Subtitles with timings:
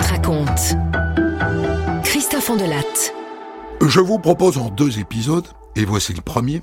[0.00, 0.74] Raconte.
[2.02, 3.14] Christophe Fondelatte.
[3.86, 6.62] Je vous propose en deux épisodes, et voici le premier,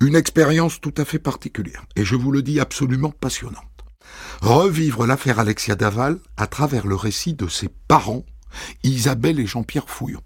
[0.00, 3.64] une expérience tout à fait particulière, et je vous le dis absolument passionnante.
[4.40, 8.24] Revivre l'affaire Alexia Daval à travers le récit de ses parents,
[8.82, 10.22] Isabelle et Jean-Pierre Fouillon.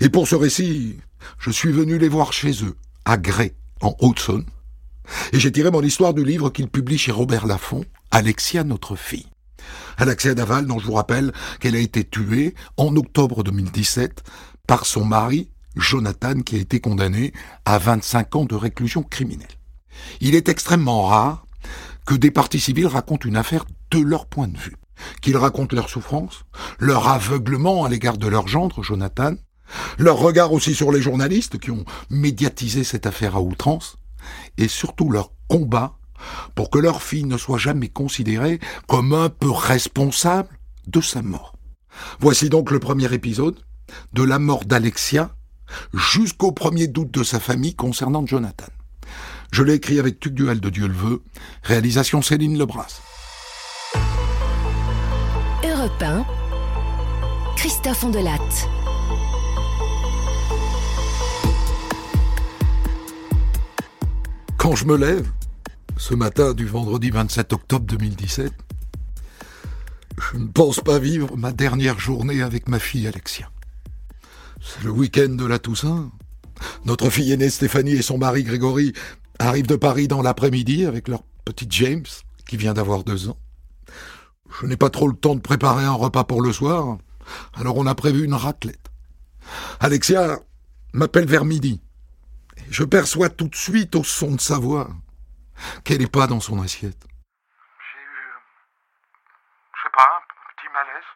[0.00, 0.98] Et pour ce récit,
[1.38, 4.46] je suis venu les voir chez eux, à Grès, en Haute-Saône,
[5.32, 9.26] et j'ai tiré mon histoire du livre qu'il publie chez Robert Laffont, Alexia notre fille.
[9.98, 14.22] Alexia Daval, dont je vous rappelle qu'elle a été tuée en octobre 2017
[14.66, 17.32] par son mari, Jonathan, qui a été condamné
[17.64, 19.48] à 25 ans de réclusion criminelle.
[20.20, 21.46] Il est extrêmement rare
[22.06, 24.76] que des partis civils racontent une affaire de leur point de vue,
[25.20, 26.44] qu'ils racontent leur souffrance,
[26.78, 29.34] leur aveuglement à l'égard de leur gendre, Jonathan,
[29.98, 33.96] leur regard aussi sur les journalistes qui ont médiatisé cette affaire à outrance,
[34.58, 35.98] et surtout leur combat
[36.54, 40.48] pour que leur fille ne soit jamais considérée comme un peu responsable
[40.86, 41.54] de sa mort.
[42.20, 43.56] Voici donc le premier épisode
[44.12, 45.30] de la mort d'Alexia
[45.92, 48.66] jusqu'au premier doute de sa famille concernant Jonathan.
[49.52, 51.22] Je l'ai écrit avec Tugduel de Dieu le veut,
[51.62, 53.00] réalisation Céline Lebras.
[55.64, 56.24] Europe 1.
[57.56, 58.68] Christophe Ondelatte.
[64.56, 65.30] Quand je me lève,
[65.98, 68.52] ce matin du vendredi 27 octobre 2017,
[70.32, 73.50] je ne pense pas vivre ma dernière journée avec ma fille Alexia.
[74.60, 76.10] C'est le week-end de la Toussaint.
[76.84, 78.92] Notre fille aînée Stéphanie et son mari Grégory
[79.40, 82.06] arrivent de Paris dans l'après-midi avec leur petit James,
[82.46, 83.38] qui vient d'avoir deux ans.
[84.60, 86.98] Je n'ai pas trop le temps de préparer un repas pour le soir,
[87.54, 88.88] alors on a prévu une raclette.
[89.80, 90.38] Alexia
[90.92, 91.80] m'appelle vers midi.
[92.70, 94.90] Je perçois tout de suite au son de sa voix
[95.84, 97.04] qu'elle n'est pas dans son assiette.
[97.92, 98.32] J'ai eu,
[99.76, 101.10] je sais pas, un petit malaise,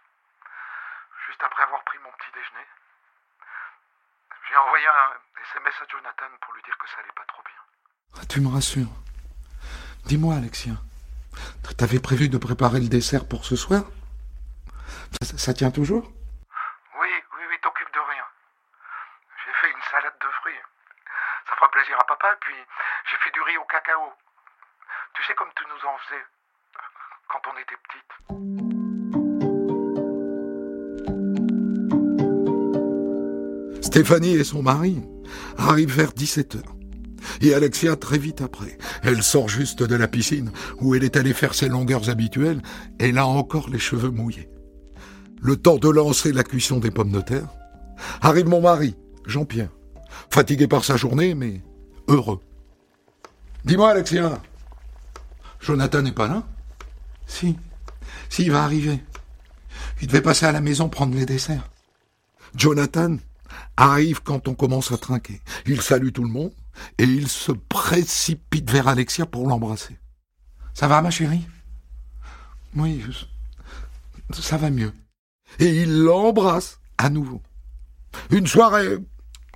[1.28, 2.66] juste après avoir pris mon petit déjeuner.
[4.48, 5.10] J'ai envoyé un
[5.50, 8.20] SMS à Jonathan pour lui dire que ça allait pas trop bien.
[8.20, 8.92] Ah, tu me rassures.
[10.04, 10.72] Dis-moi, Alexia,
[11.78, 13.84] t'avais prévu de préparer le dessert pour ce soir?
[15.22, 16.04] Ça, ça tient toujours?
[17.00, 18.24] Oui, oui, oui, t'occupe de rien.
[19.44, 20.60] J'ai fait une salade de fruits.
[21.48, 22.56] Ça fera plaisir à papa, et puis
[23.10, 24.12] j'ai fait du riz au cacao.
[25.14, 26.24] Tu sais comme tu nous en faisais
[27.28, 28.10] quand on était petite.
[33.84, 35.02] Stéphanie et son mari
[35.58, 36.62] arrivent vers 17h.
[37.42, 38.78] Et Alexia très vite après.
[39.02, 40.50] Elle sort juste de la piscine
[40.80, 42.62] où elle est allée faire ses longueurs habituelles.
[42.98, 44.48] Elle a encore les cheveux mouillés.
[45.42, 47.48] Le temps de lancer la cuisson des pommes de terre.
[48.22, 48.96] Arrive mon mari,
[49.26, 49.70] Jean-Pierre.
[50.30, 51.60] Fatigué par sa journée, mais
[52.08, 52.40] heureux.
[53.64, 54.40] Dis-moi, Alexia.
[55.62, 56.42] Jonathan n'est pas là
[57.26, 57.56] Si.
[58.28, 59.02] Si, il va arriver.
[60.00, 61.68] Il devait passer à la maison prendre les desserts.
[62.54, 63.16] Jonathan
[63.76, 65.40] arrive quand on commence à trinquer.
[65.66, 66.52] Il salue tout le monde
[66.98, 69.96] et il se précipite vers Alexia pour l'embrasser.
[70.74, 71.46] Ça va, ma chérie?
[72.74, 73.04] Oui,
[74.32, 74.92] ça va mieux.
[75.58, 77.42] Et il l'embrasse à nouveau.
[78.30, 78.98] Une soirée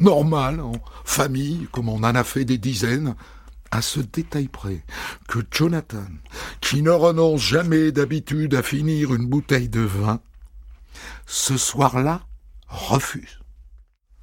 [0.00, 0.72] normale, en
[1.04, 3.14] famille, comme on en a fait des dizaines,
[3.70, 4.84] à ce détail près
[5.28, 6.06] que Jonathan,
[6.60, 10.20] qui ne renonce jamais d'habitude à finir une bouteille de vin,
[11.26, 12.26] ce soir-là
[12.68, 13.40] refuse.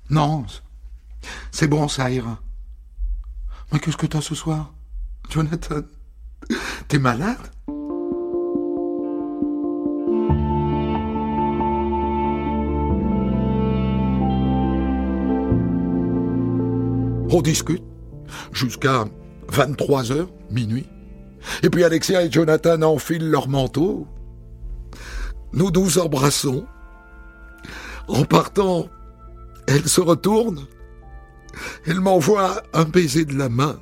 [0.09, 0.45] Non,
[1.51, 2.41] c'est bon, ça ira.
[3.71, 4.73] Mais qu'est-ce que t'as ce soir,
[5.29, 5.81] Jonathan?
[6.87, 7.37] T'es malade?
[17.35, 17.83] On discute
[18.51, 19.05] jusqu'à
[19.49, 20.87] 23 heures, minuit.
[21.61, 24.07] Et puis Alexia et Jonathan enfilent leurs manteaux.
[25.51, 26.65] Nous nous embrassons.
[28.07, 28.87] En partant,
[29.67, 30.65] elle se retourne.
[31.85, 33.79] Elle m'envoie un baiser de la main.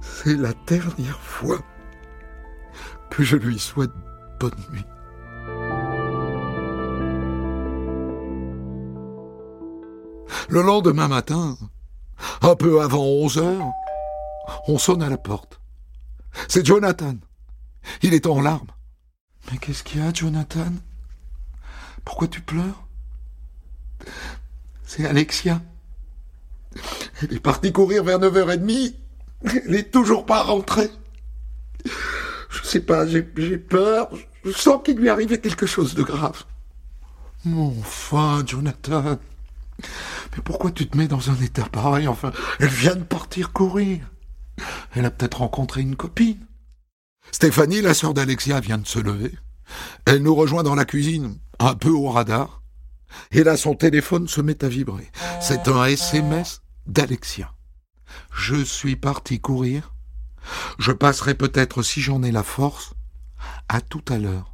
[0.00, 1.58] C'est la dernière fois
[3.10, 3.90] que je lui souhaite
[4.40, 4.84] bonne nuit.
[10.50, 11.56] Le lendemain matin,
[12.42, 13.72] un peu avant 11 heures,
[14.66, 15.60] on sonne à la porte.
[16.48, 17.16] C'est Jonathan.
[18.02, 18.68] Il est en larmes.
[19.50, 20.72] Mais qu'est-ce qu'il y a, Jonathan?
[22.04, 22.84] Pourquoi tu pleures?
[24.84, 25.60] C'est Alexia.
[27.22, 28.94] Elle est partie courir vers 9h30.
[29.44, 30.90] Elle est toujours pas rentrée.
[31.84, 34.08] Je sais pas, j'ai j'ai peur.
[34.44, 36.44] Je sens qu'il lui arrivait quelque chose de grave.
[37.44, 39.18] Mon enfin, Jonathan.
[40.36, 44.00] Mais pourquoi tu te mets dans un état pareil Enfin, elle vient de partir courir.
[44.94, 46.46] Elle a peut-être rencontré une copine.
[47.30, 49.34] Stéphanie, la sœur d'Alexia, vient de se lever.
[50.06, 52.62] Elle nous rejoint dans la cuisine, un peu au radar.
[53.30, 55.10] Et là, son téléphone se met à vibrer.
[55.40, 57.52] C'est un SMS d'Alexia.
[58.34, 59.94] Je suis parti courir.
[60.78, 62.94] Je passerai peut-être, si j'en ai la force,
[63.68, 64.50] à tout à l'heure.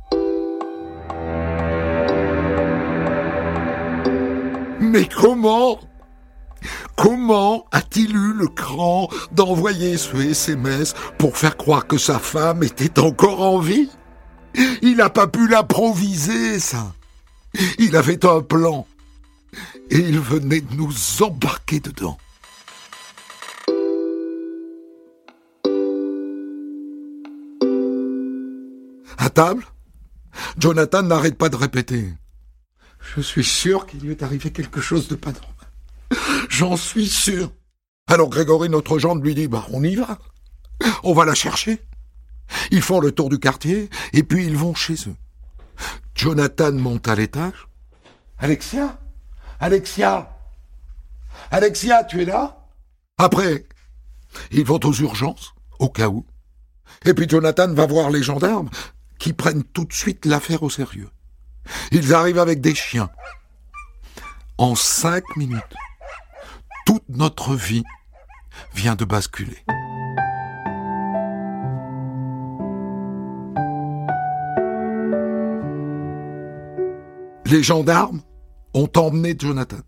[4.95, 5.81] Mais comment
[6.97, 13.01] Comment a-t-il eu le cran d'envoyer ce SMS pour faire croire que sa femme était
[13.01, 13.91] encore en vie?
[14.83, 16.95] Il n'a pas pu l'improviser, ça.
[17.81, 18.87] Il avait un plan.
[19.91, 22.17] Et il venait de nous embarquer dedans.
[29.19, 29.67] À table,
[30.57, 32.15] Jonathan n'arrête pas de répéter.
[33.15, 35.51] Je suis sûr qu'il lui est arrivé quelque chose de pas normal.
[36.49, 37.53] J'en suis sûr.
[38.09, 40.19] Alors Grégory, notre gendre, lui dit, bah, on y va.
[41.03, 41.81] On va la chercher.
[42.71, 45.17] Ils font le tour du quartier, et puis ils vont chez eux.
[46.15, 47.69] Jonathan monte à l'étage.
[48.39, 48.99] Alexia?
[49.61, 50.31] Alexia?
[51.51, 52.69] Alexia, tu es là?
[53.19, 53.67] Après,
[54.51, 56.27] ils vont aux urgences, au cas où.
[57.05, 58.71] Et puis Jonathan va voir les gendarmes,
[59.19, 61.11] qui prennent tout de suite l'affaire au sérieux.
[61.91, 63.11] Ils arrivent avec des chiens.
[64.59, 65.63] En cinq minutes,
[66.87, 67.85] toute notre vie
[68.75, 69.65] vient de basculer.
[77.47, 78.23] Les gendarmes
[78.73, 79.79] ont emmené Jonathan.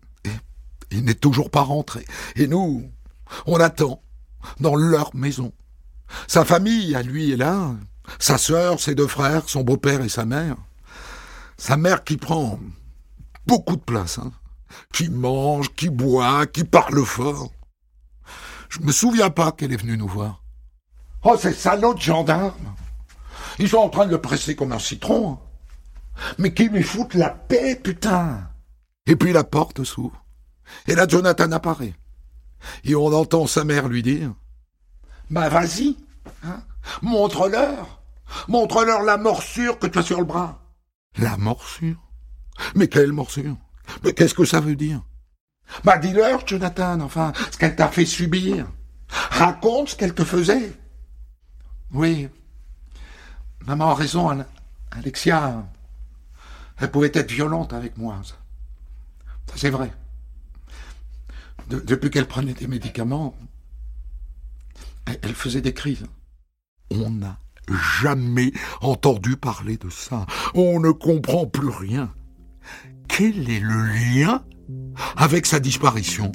[0.91, 2.05] Il n'est toujours pas rentré.
[2.35, 2.89] Et nous,
[3.45, 4.01] on attend
[4.59, 5.51] dans leur maison.
[6.27, 7.75] Sa famille, à lui, est là.
[8.19, 10.55] Sa sœur, ses deux frères, son beau-père et sa mère.
[11.57, 12.59] Sa mère qui prend
[13.47, 14.31] beaucoup de place, hein.
[14.93, 17.51] qui mange, qui boit, qui parle fort.
[18.69, 20.43] Je me souviens pas qu'elle est venue nous voir.
[21.23, 22.75] Oh, ces salauds de gendarmes
[23.59, 25.31] Ils sont en train de le presser comme un citron.
[25.31, 25.39] Hein.
[26.37, 28.49] Mais qui lui foutent la paix, putain
[29.05, 30.23] Et puis la porte s'ouvre.
[30.87, 31.93] Et là, Jonathan apparaît.
[32.83, 34.33] Et on entend sa mère lui dire
[35.29, 35.95] Bah vas-y,
[36.43, 36.61] hein,
[37.01, 38.01] montre-leur
[38.47, 40.66] Montre-leur la morsure que tu as sur le bras.
[41.17, 41.97] La morsure
[42.75, 43.57] Mais quelle morsure?
[44.03, 45.01] Mais qu'est-ce que ça veut dire?
[45.83, 48.67] Bah dis-leur, Jonathan, enfin, ce qu'elle t'a fait subir.
[49.09, 50.73] Raconte ce qu'elle te faisait.
[51.91, 52.29] Oui.
[53.65, 54.45] Maman a raison,
[54.91, 55.65] Alexia.
[56.77, 58.21] Elle pouvait être violente avec moi.
[58.23, 59.91] Ça, c'est vrai.
[61.69, 63.35] depuis qu'elle prenait des médicaments,
[65.05, 66.05] elle faisait des crises.
[66.91, 67.39] On n'a
[68.01, 70.25] jamais entendu parler de ça.
[70.55, 72.13] On ne comprend plus rien.
[73.07, 73.85] Quel est le
[74.15, 74.43] lien
[75.15, 76.31] avec sa disparition?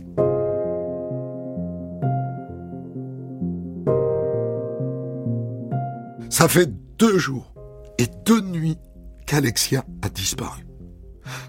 [6.30, 7.52] Ça fait deux jours
[7.98, 8.78] et deux nuits
[9.26, 10.62] qu'Alexia a disparu.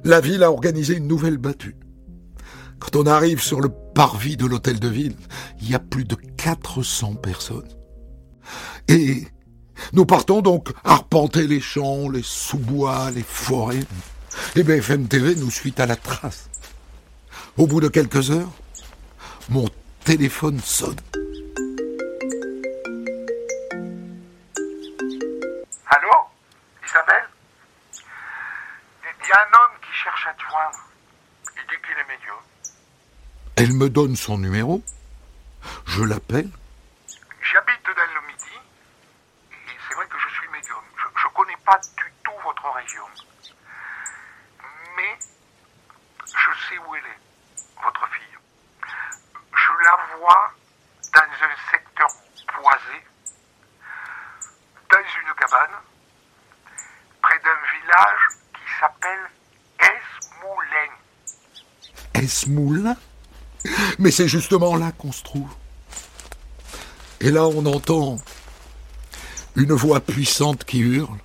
[0.04, 1.76] La ville a organisé une nouvelle battue.
[2.80, 5.16] Quand on arrive sur le parvis de l'hôtel de ville,
[5.62, 7.70] il y a plus de 400 personnes.
[8.90, 9.24] Et
[9.94, 13.84] nous partons donc arpenter les champs, les sous-bois, les forêts.
[14.56, 16.50] Et BFM TV nous suit à la trace.
[17.58, 18.52] Au bout de quelques heures,
[19.50, 19.70] mon
[20.04, 21.00] téléphone sonne.
[25.88, 26.12] Allô?
[26.86, 27.28] Isabelle?
[27.94, 30.90] Il y a un homme qui cherche à te joindre.
[31.56, 32.38] Il dit qu'il est médium.
[33.56, 34.82] Elle me donne son numéro.
[35.86, 36.50] Je l'appelle.
[37.42, 38.58] J'habite dans le Midi.
[39.52, 40.84] Et c'est vrai que je suis médium.
[40.98, 43.04] Je ne connais pas du tout votre région.
[44.98, 45.20] Mais
[46.26, 47.20] je sais où elle est,
[47.84, 48.38] votre fille.
[49.54, 50.54] Je la vois
[51.14, 52.08] dans un secteur
[52.60, 53.06] boisé,
[54.90, 55.78] dans une cabane,
[57.22, 59.30] près d'un village qui s'appelle
[59.80, 60.94] Esmoulin.
[62.44, 62.96] Esmoulin
[64.00, 65.50] Mais c'est justement là qu'on se trouve.
[67.22, 68.18] Et là, on entend
[69.56, 71.20] une voix puissante qui hurle.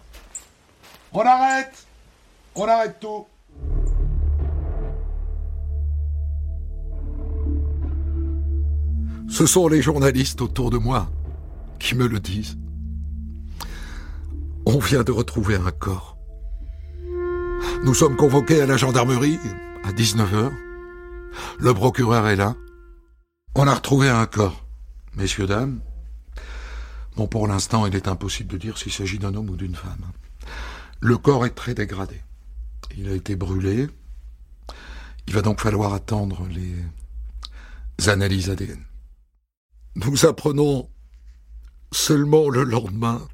[1.13, 1.87] On arrête
[2.55, 3.27] On arrête tout
[9.29, 11.11] Ce sont les journalistes autour de moi
[11.79, 12.57] qui me le disent.
[14.67, 16.17] On vient de retrouver un corps.
[17.85, 19.39] Nous sommes convoqués à la gendarmerie
[19.85, 20.68] à 19h.
[21.61, 22.55] Le procureur est là.
[23.57, 24.65] On a retrouvé un corps.
[25.15, 25.81] Messieurs, dames,
[27.17, 30.13] bon, pour l'instant, il est impossible de dire s'il s'agit d'un homme ou d'une femme.
[31.01, 32.23] Le corps est très dégradé.
[32.97, 33.89] Il a été brûlé.
[35.27, 38.85] Il va donc falloir attendre les analyses ADN.
[39.97, 40.89] Nous apprenons
[41.91, 43.27] seulement le lendemain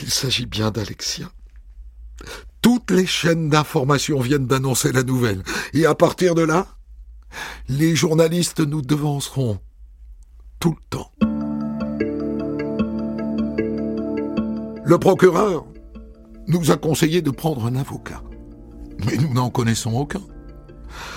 [0.00, 1.30] Il s'agit bien d'Alexia.
[2.72, 5.42] Toutes les chaînes d'information viennent d'annoncer la nouvelle.
[5.74, 6.68] Et à partir de là,
[7.68, 9.58] les journalistes nous devanceront
[10.60, 11.10] tout le temps.
[14.84, 15.66] Le procureur
[16.46, 18.22] nous a conseillé de prendre un avocat.
[19.04, 20.22] Mais nous n'en connaissons aucun.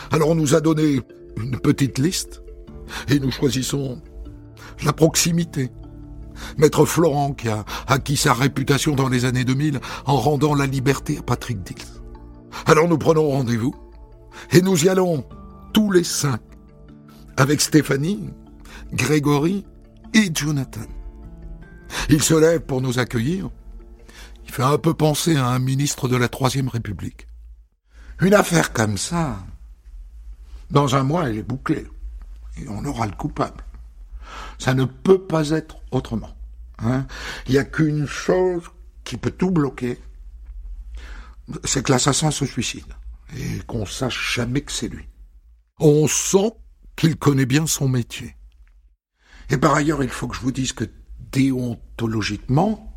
[0.09, 1.01] Alors on nous a donné
[1.37, 2.41] une petite liste
[3.09, 4.01] et nous choisissons
[4.83, 5.69] la proximité.
[6.57, 11.17] Maître Florent qui a acquis sa réputation dans les années 2000 en rendant la liberté
[11.17, 12.01] à Patrick Dills.
[12.65, 13.75] Alors nous prenons rendez-vous
[14.51, 15.25] et nous y allons
[15.73, 16.41] tous les cinq
[17.37, 18.29] avec Stéphanie,
[18.93, 19.65] Grégory
[20.13, 20.81] et Jonathan.
[22.09, 23.49] Il se lève pour nous accueillir.
[24.45, 27.27] Il fait un peu penser à un ministre de la Troisième République.
[28.21, 29.37] Une affaire comme ça,
[30.69, 31.87] dans un mois, elle est bouclée.
[32.57, 33.63] Et on aura le coupable.
[34.59, 36.35] Ça ne peut pas être autrement.
[36.79, 37.05] Hein.
[37.47, 38.63] Il n'y a qu'une chose
[39.03, 39.99] qui peut tout bloquer,
[41.63, 42.93] c'est que l'assassin se suicide
[43.35, 45.07] et qu'on sache jamais que c'est lui.
[45.79, 46.53] On sent
[46.95, 48.35] qu'il connaît bien son métier.
[49.49, 50.85] Et par ailleurs, il faut que je vous dise que
[51.31, 52.93] déontologiquement,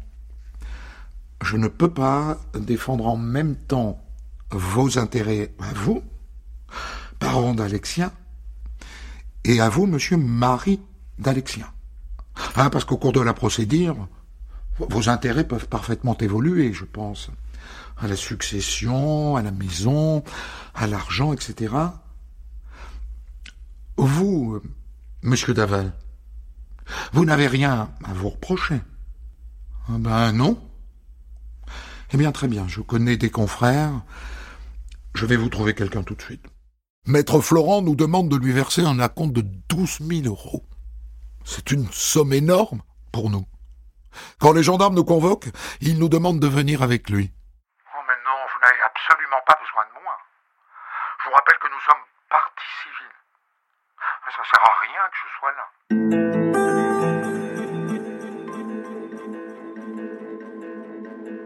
[1.42, 4.02] je ne peux pas défendre en même temps
[4.50, 6.02] vos intérêts à vous,
[7.18, 8.12] parents d'Alexien,
[9.44, 10.80] et à vous, monsieur Marie
[11.18, 11.66] d'Alexien.
[12.54, 14.08] Ah, parce qu'au cours de la procédure,
[14.78, 17.30] vos intérêts peuvent parfaitement évoluer, je pense,
[17.96, 20.22] à la succession, à la maison,
[20.74, 21.74] à l'argent, etc.
[23.96, 24.60] Vous,
[25.22, 25.92] monsieur Daval,
[27.12, 28.80] vous n'avez rien à vous reprocher.
[29.88, 30.60] Ah ben non.
[32.12, 34.02] Eh bien, très bien, je connais des confrères.
[35.14, 36.44] Je vais vous trouver quelqu'un tout de suite.
[37.06, 40.64] Maître Florent nous demande de lui verser un acompte de douze mille euros.
[41.46, 43.46] C'est une somme énorme pour nous.
[44.40, 45.50] Quand les gendarmes nous convoquent,
[45.80, 47.32] ils nous demandent de venir avec lui.
[47.94, 50.18] Oh mais non, vous n'avez absolument pas besoin de moi.
[51.20, 53.14] Je vous rappelle que nous sommes partie civile.
[54.26, 55.66] Ça sert à rien que je sois là.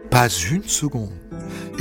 [0.09, 1.30] Pas une seconde.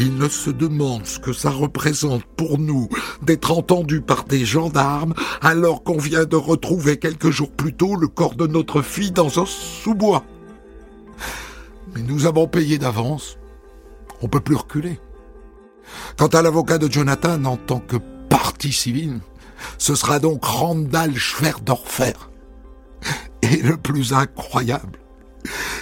[0.02, 2.88] Il ne se demande ce que ça représente pour nous
[3.20, 8.08] d'être entendu par des gendarmes alors qu'on vient de retrouver quelques jours plus tôt le
[8.08, 10.24] corps de notre fille dans un sous-bois.
[11.94, 13.36] Mais nous avons payé d'avance.
[14.22, 14.98] On peut plus reculer.
[16.16, 17.98] Quant à l'avocat de Jonathan en tant que
[18.30, 19.20] partie civile,
[19.76, 22.14] ce sera donc Randall Schwerdorfer.
[23.42, 24.98] Et le plus incroyable,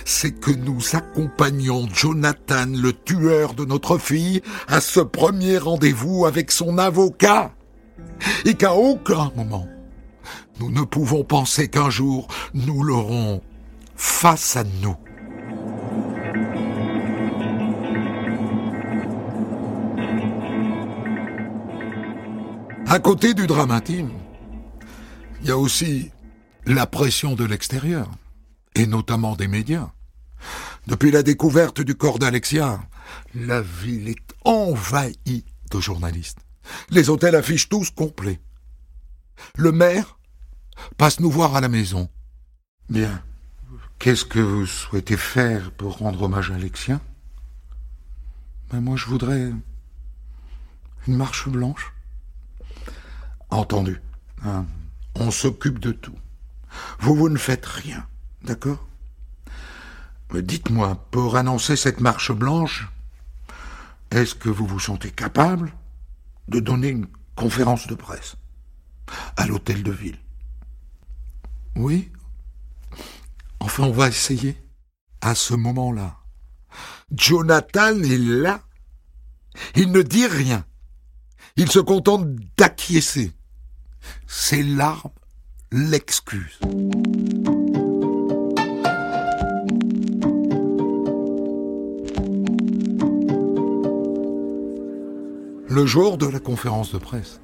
[0.08, 6.50] c'est que nous accompagnons Jonathan, le tueur de notre fille, à ce premier rendez-vous avec
[6.50, 7.52] son avocat.
[8.46, 9.68] Et qu'à aucun moment,
[10.60, 13.42] nous ne pouvons penser qu'un jour, nous l'aurons
[13.96, 14.96] face à nous.
[22.86, 24.10] À côté du drame intime,
[25.42, 26.10] il y a aussi
[26.64, 28.10] la pression de l'extérieur,
[28.74, 29.90] et notamment des médias.
[30.86, 32.80] Depuis la découverte du corps d'Alexia,
[33.34, 36.38] la ville est envahie de journalistes.
[36.90, 38.40] Les hôtels affichent tous complets.
[39.56, 40.18] Le maire
[40.96, 42.08] passe nous voir à la maison.
[42.88, 43.22] Bien.
[43.98, 47.00] Qu'est-ce que vous souhaitez faire pour rendre hommage à Alexia?
[48.70, 49.52] Ben Moi, je voudrais
[51.06, 51.92] une marche blanche.
[53.50, 54.00] Entendu.
[54.44, 54.66] Hein,
[55.14, 56.18] on s'occupe de tout.
[57.00, 58.06] Vous, vous ne faites rien.
[58.42, 58.86] D'accord?
[60.34, 62.88] Dites-moi, pour annoncer cette marche blanche,
[64.10, 65.72] est-ce que vous vous sentez capable
[66.48, 68.36] de donner une conférence de presse
[69.36, 70.18] à l'hôtel de ville?
[71.76, 72.10] Oui
[73.60, 74.56] Enfin, on va essayer.
[75.20, 76.16] À ce moment-là,
[77.12, 78.62] Jonathan est là.
[79.74, 80.64] Il ne dit rien.
[81.56, 83.32] Il se contente d'acquiescer.
[84.26, 85.10] Ses larmes
[85.72, 86.60] l'excusent.
[95.78, 97.38] Le jour de la conférence de presse,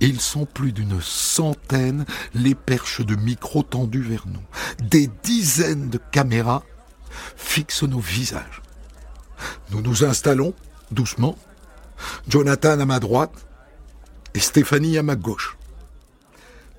[0.00, 4.42] ils sont plus d'une centaine les perches de micros tendus vers nous.
[4.82, 6.64] Des dizaines de caméras
[7.36, 8.62] fixent nos visages.
[9.70, 10.54] Nous nous installons
[10.90, 11.38] doucement.
[12.28, 13.46] Jonathan à ma droite
[14.34, 15.56] et Stéphanie à ma gauche.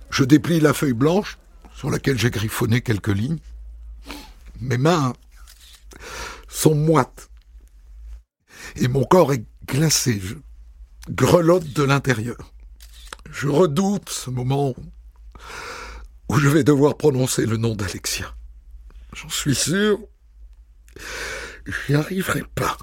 [0.09, 1.37] Je déplie la feuille blanche
[1.77, 3.39] sur laquelle j'ai griffonné quelques lignes.
[4.59, 5.13] Mes mains
[6.49, 7.29] sont moites
[8.75, 10.21] et mon corps est glacé.
[11.09, 12.37] Grelotte de l'intérieur.
[13.31, 14.75] Je redoute ce moment
[16.29, 18.33] où je vais devoir prononcer le nom d'Alexia.
[19.13, 19.99] J'en suis sûr.
[21.65, 22.77] j'y arriverai pas.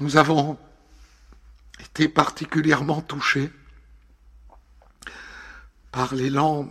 [0.00, 0.58] Nous avons
[1.80, 3.50] été particulièrement touchés
[5.92, 6.68] par l'élan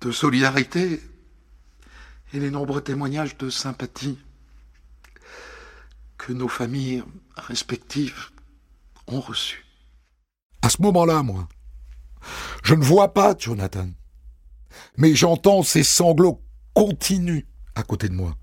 [0.00, 1.02] de solidarité
[2.32, 4.18] et les nombreux témoignages de sympathie
[6.18, 7.04] que nos familles
[7.36, 8.30] respectives
[9.06, 9.64] ont reçus.
[10.60, 11.48] À ce moment-là, moi,
[12.64, 13.88] je ne vois pas Jonathan,
[14.96, 16.42] mais j'entends ses sanglots
[16.74, 18.36] continus à côté de moi.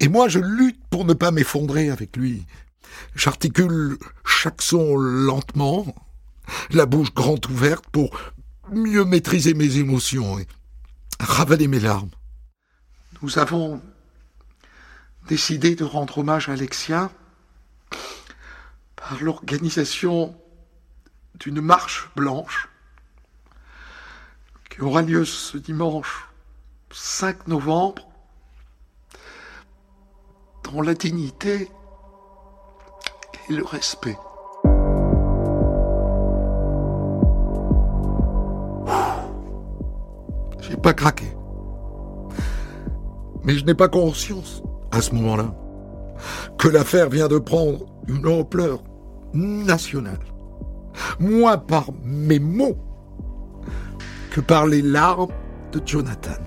[0.00, 2.46] Et moi, je lutte pour ne pas m'effondrer avec lui.
[3.14, 5.94] J'articule chaque son lentement,
[6.70, 8.18] la bouche grande ouverte pour
[8.72, 10.46] mieux maîtriser mes émotions et
[11.20, 12.10] ravaler mes larmes.
[13.22, 13.80] Nous avons
[15.30, 17.08] décidé de rendre hommage à Alexia
[18.96, 20.36] par l'organisation
[21.36, 22.68] d'une marche blanche
[24.68, 26.28] qui aura lieu ce dimanche
[26.90, 28.08] 5 novembre
[30.64, 31.70] dans la dignité
[33.48, 34.18] et le respect.
[40.60, 41.32] J'ai pas craqué.
[43.44, 45.54] Mais je n'ai pas conscience, à ce moment-là,
[46.58, 48.82] que l'affaire vient de prendre une ampleur
[49.32, 50.18] nationale.
[51.18, 52.76] Moins par mes mots
[54.30, 55.32] que par les larmes
[55.72, 56.38] de Jonathan.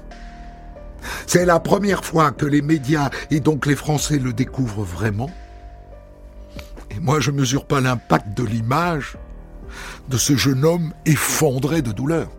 [1.28, 5.30] C'est la première fois que les médias et donc les Français le découvrent vraiment.
[6.92, 9.18] Et moi, je mesure pas l'impact de l'image
[10.10, 12.30] de ce jeune homme effondré de douleur.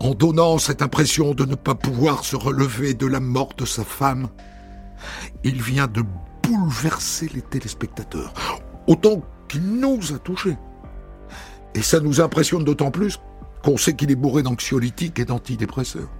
[0.00, 3.84] En donnant cette impression de ne pas pouvoir se relever de la mort de sa
[3.84, 4.28] femme,
[5.42, 6.02] il vient de
[6.42, 8.32] bouleverser les téléspectateurs,
[8.86, 10.56] autant qu'il nous a touchés.
[11.74, 13.18] Et ça nous impressionne d'autant plus
[13.62, 16.10] qu'on sait qu'il est bourré d'anxiolytiques et d'antidépresseurs.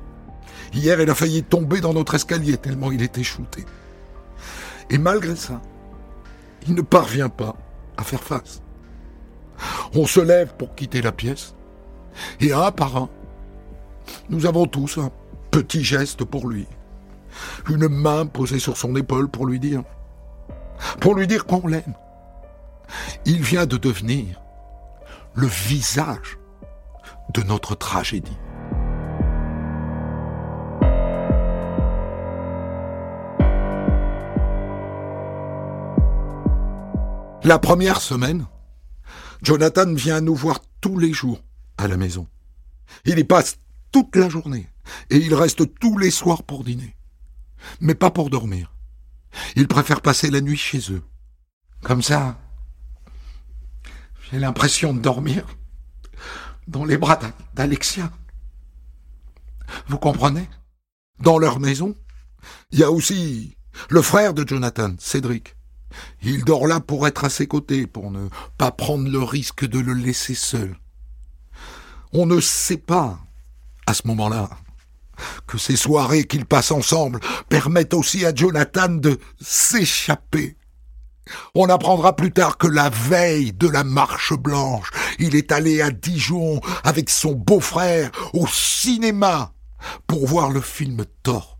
[0.72, 3.64] Hier, il a failli tomber dans notre escalier tellement il était shooté.
[4.90, 5.60] Et malgré ça,
[6.66, 7.56] il ne parvient pas
[7.96, 8.62] à faire face.
[9.94, 11.54] On se lève pour quitter la pièce,
[12.40, 13.08] et un par un,
[14.28, 15.10] nous avons tous un
[15.50, 16.66] petit geste pour lui.
[17.68, 19.82] Une main posée sur son épaule pour lui dire,
[21.00, 21.94] pour lui dire qu'on l'aime.
[23.24, 24.40] Il vient de devenir
[25.34, 26.38] le visage
[27.32, 28.36] de notre tragédie.
[37.42, 38.46] La première semaine,
[39.42, 41.42] Jonathan vient nous voir tous les jours
[41.76, 42.26] à la maison.
[43.04, 43.56] Il y passe
[43.92, 44.66] toute la journée
[45.10, 46.96] et il reste tous les soirs pour dîner.
[47.80, 48.72] Mais pas pour dormir.
[49.56, 51.02] Il préfère passer la nuit chez eux.
[51.82, 52.38] Comme ça,
[54.30, 55.46] j'ai l'impression de dormir
[56.66, 57.18] dans les bras
[57.54, 58.10] d'Alexia.
[59.88, 60.48] Vous comprenez?
[61.20, 61.94] Dans leur maison,
[62.70, 63.56] il y a aussi
[63.88, 65.56] le frère de Jonathan, Cédric.
[66.22, 69.78] Il dort là pour être à ses côtés, pour ne pas prendre le risque de
[69.78, 70.76] le laisser seul.
[72.12, 73.20] On ne sait pas,
[73.86, 74.50] à ce moment-là,
[75.46, 80.56] que ces soirées qu'ils passent ensemble permettent aussi à Jonathan de s'échapper.
[81.54, 85.90] On apprendra plus tard que la veille de la marche blanche, il est allé à
[85.90, 89.52] Dijon avec son beau-frère au cinéma
[90.06, 91.58] pour voir le film Thor.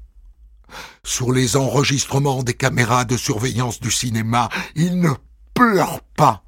[1.05, 5.11] Sur les enregistrements des caméras de surveillance du cinéma, il ne
[5.55, 6.43] pleure pas.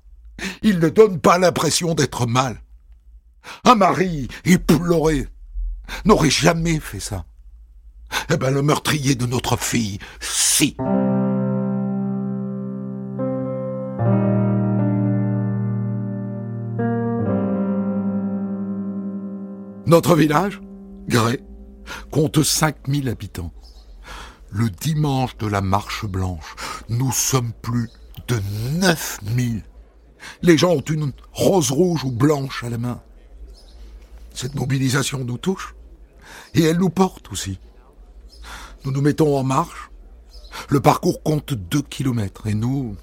[0.62, 2.60] Il ne donne pas l'impression d'être mal.
[3.64, 5.28] Un mari éploré
[6.04, 7.24] n'aurait jamais fait ça.
[8.30, 10.76] Eh ben, le meurtrier de notre fille, si.
[19.86, 20.60] Notre village,
[21.08, 21.40] Gré,
[22.10, 23.52] compte 5000 habitants
[24.56, 26.56] le dimanche de la marche blanche,
[26.88, 27.90] nous sommes plus
[28.28, 28.40] de
[28.78, 29.62] 9000.
[30.42, 33.00] Les gens ont une rose rouge ou blanche à la main.
[34.34, 35.75] Cette mobilisation nous touche
[36.54, 37.58] et elle nous porte aussi.
[38.84, 39.90] Nous nous mettons en marche.
[40.70, 42.96] Le parcours compte deux kilomètres et nous,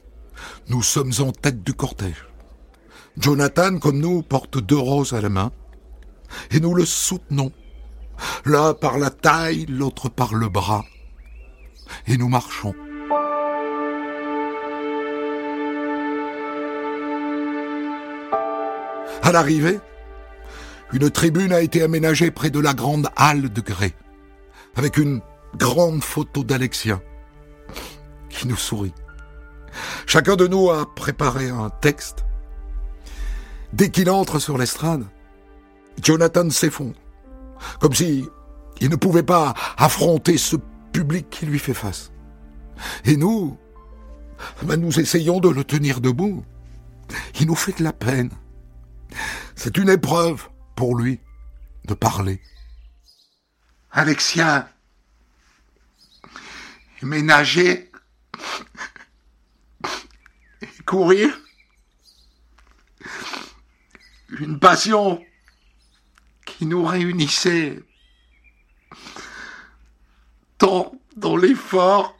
[0.69, 2.25] nous sommes en tête du cortège.
[3.17, 5.51] Jonathan, comme nous, porte deux roses à la main
[6.51, 7.51] et nous le soutenons.
[8.45, 10.85] L'un par la taille, l'autre par le bras
[12.07, 12.73] et nous marchons.
[19.21, 19.79] À l'arrivée,
[20.93, 23.93] une tribune a été aménagée près de la grande halle de grès,
[24.75, 25.21] avec une
[25.57, 27.01] grande photo d'Alexia,
[28.29, 28.93] qui nous sourit.
[30.05, 32.25] Chacun de nous a préparé un texte.
[33.73, 35.03] Dès qu'il entre sur l'estrade,
[36.01, 36.93] Jonathan s'effondre,
[37.79, 38.27] comme si
[38.79, 40.57] il ne pouvait pas affronter ce
[40.91, 42.11] public qui lui fait face.
[43.05, 43.57] Et nous,
[44.63, 46.43] ben nous essayons de le tenir debout.
[47.39, 48.29] Il nous fait de la peine.
[49.55, 51.19] C'est une épreuve pour lui
[51.85, 52.41] de parler.
[53.91, 54.69] Alexia,
[57.01, 57.91] ménager
[60.85, 61.29] courir,
[64.39, 65.23] une passion
[66.45, 67.81] qui nous réunissait
[70.57, 72.17] tant dans l'effort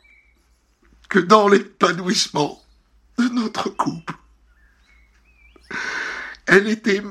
[1.09, 2.61] que dans l'épanouissement
[3.17, 4.15] de notre couple.
[6.45, 7.01] Elle était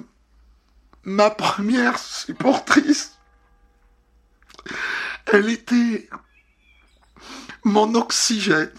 [1.05, 3.19] ma première supportrice.
[5.33, 6.09] Elle était
[7.65, 8.73] mon oxygène.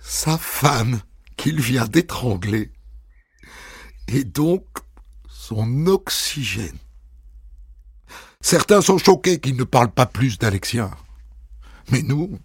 [0.00, 1.00] Sa femme
[1.36, 2.72] qu'il vient d'étrangler
[4.08, 4.64] est donc
[5.28, 6.78] son oxygène.
[8.40, 10.90] Certains sont choqués qu'il ne parle pas plus d'Alexia.
[11.90, 12.38] Mais nous,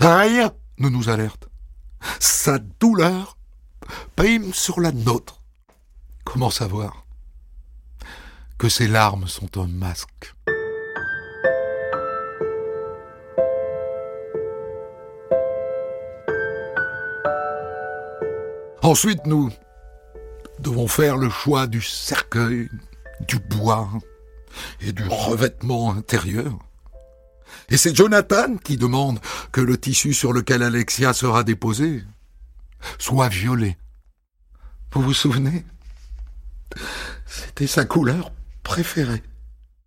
[0.00, 1.48] rien ne nous alerte.
[2.18, 3.36] Sa douleur
[4.16, 5.42] prime sur la nôtre.
[6.24, 7.01] Comment savoir?
[8.58, 10.34] Que ses larmes sont un masque
[18.82, 19.48] Ensuite, nous
[20.58, 22.68] devons faire le choix du cercueil,
[23.28, 23.88] du bois
[24.80, 26.58] et du revêtement intérieur.
[27.68, 29.20] Et c'est Jonathan qui demande
[29.52, 32.02] que le tissu sur lequel Alexia sera déposée
[32.98, 33.78] soit violet.
[34.90, 35.64] Vous vous souvenez?
[37.24, 39.22] C'était sa couleur préférée.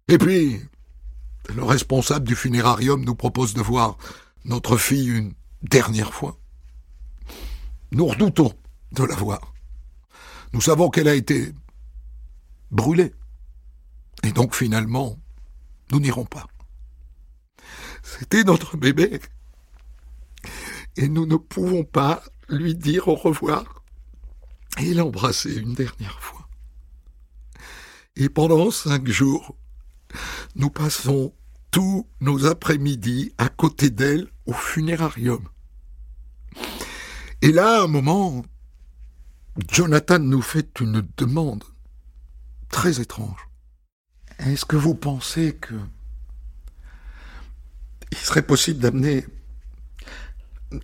[0.07, 0.61] Et puis,
[1.53, 3.97] le responsable du funérarium nous propose de voir
[4.45, 5.33] notre fille une
[5.63, 6.37] dernière fois.
[7.91, 8.53] Nous redoutons
[8.91, 9.53] de la voir.
[10.53, 11.53] Nous savons qu'elle a été
[12.71, 13.13] brûlée.
[14.23, 15.17] Et donc finalement,
[15.91, 16.47] nous n'irons pas.
[18.03, 19.19] C'était notre bébé.
[20.97, 23.83] Et nous ne pouvons pas lui dire au revoir
[24.77, 26.34] et l'embrasser une dernière fois.
[28.17, 29.57] Et pendant cinq jours,
[30.55, 31.33] nous passons
[31.71, 35.45] tous nos après-midi à côté d'elle au funérarium.
[37.41, 38.45] Et là, à un moment,
[39.69, 41.63] Jonathan nous fait une demande
[42.69, 43.49] très étrange.
[44.39, 45.75] Est-ce que vous pensez que
[48.11, 49.25] il serait possible d'amener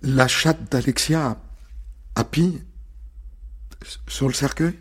[0.02, 1.40] la chatte d'Alexia
[2.14, 2.62] à Pi
[4.06, 4.78] sur le cercueil?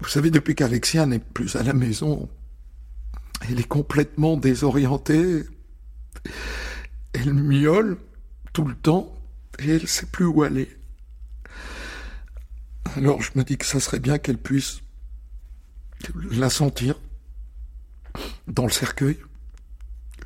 [0.00, 2.28] Vous savez, depuis qu'Alexia n'est plus à la maison,
[3.48, 5.44] elle est complètement désorientée.
[7.12, 7.98] Elle miaule
[8.52, 9.14] tout le temps
[9.58, 10.68] et elle ne sait plus où aller.
[12.96, 14.80] Alors je me dis que ça serait bien qu'elle puisse
[16.30, 16.98] la sentir
[18.48, 19.18] dans le cercueil.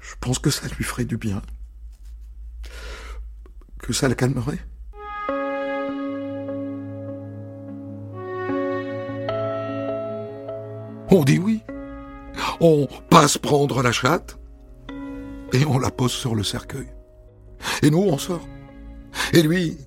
[0.00, 1.42] Je pense que ça lui ferait du bien.
[3.78, 4.64] Que ça la calmerait.
[11.14, 11.62] On dit oui.
[12.58, 14.36] On passe prendre la chatte
[15.52, 16.88] et on la pose sur le cercueil.
[17.82, 18.44] Et nous, on sort.
[19.32, 19.78] Et lui,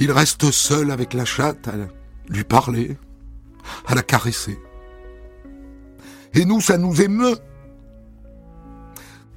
[0.00, 1.74] il reste seul avec la chatte à
[2.28, 2.98] lui parler,
[3.86, 4.58] à la caresser.
[6.34, 7.38] Et nous, ça nous émeut.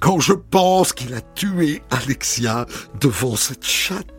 [0.00, 2.66] Quand je pense qu'il a tué Alexia
[3.00, 4.13] devant cette chatte.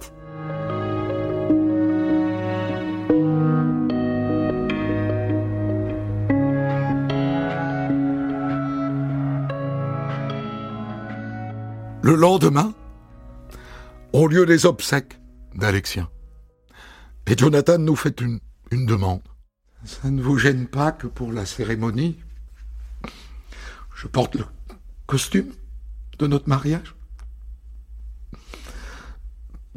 [12.16, 12.74] Le lendemain,
[14.14, 15.20] ont lieu les obsèques
[15.54, 16.10] d'Alexia.
[17.28, 18.40] Et Jonathan nous fait une,
[18.72, 19.22] une demande.
[19.84, 22.18] Ça ne vous gêne pas que pour la cérémonie,
[23.98, 24.46] je porte le
[25.08, 25.52] costume
[26.18, 26.96] de notre mariage?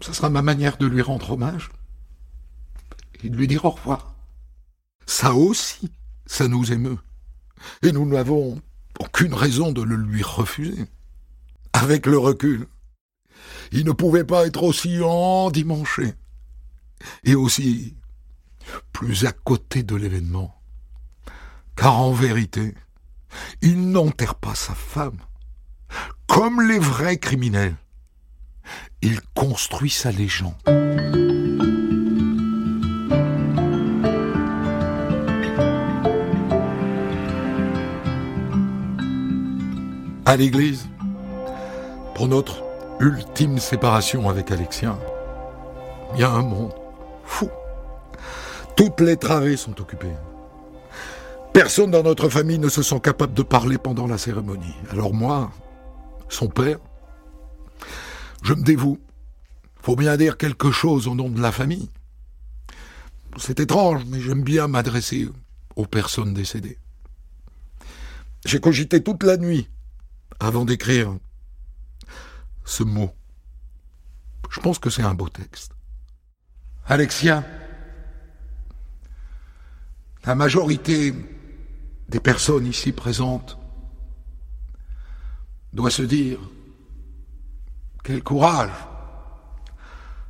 [0.01, 1.71] Ça sera ma manière de lui rendre hommage
[3.25, 4.15] et de lui dire au revoir.
[5.07, 5.91] Ça aussi,
[6.25, 6.99] ça nous émeut.
[7.83, 8.63] Et nous n'avons
[9.01, 10.87] aucune raison de le lui refuser.
[11.73, 12.67] Avec le recul,
[13.73, 16.15] il ne pouvait pas être aussi endimanché
[17.25, 17.97] et aussi
[18.93, 20.55] plus à côté de l'événement.
[21.77, 22.75] Car en vérité,
[23.63, 25.19] il n'enterre pas sa femme.
[26.27, 27.77] Comme les vrais criminels,
[29.01, 30.55] il construit sa légende.
[40.27, 40.89] À l'église,
[42.19, 42.65] pour notre
[42.99, 44.99] ultime séparation avec Alexia,
[46.15, 46.75] il y a un monde
[47.25, 47.49] fou.
[48.77, 50.17] Toutes les travées sont occupées.
[51.53, 54.75] Personne dans notre famille ne se sent capable de parler pendant la cérémonie.
[54.91, 55.53] Alors moi,
[56.29, 56.79] son père.
[58.43, 58.99] Je me dévoue.
[59.81, 61.89] Faut bien dire quelque chose au nom de la famille.
[63.37, 65.29] C'est étrange, mais j'aime bien m'adresser
[65.77, 66.79] aux personnes décédées.
[68.45, 69.71] J'ai cogité toute la nuit
[70.41, 71.15] avant d'écrire
[72.69, 73.15] ce mot.
[74.51, 75.73] Je pense que c'est un beau texte.
[76.87, 77.43] Alexia,
[80.25, 81.15] la majorité
[82.09, 83.59] des personnes ici présentes
[85.73, 86.39] doit se dire
[88.05, 88.71] quel courage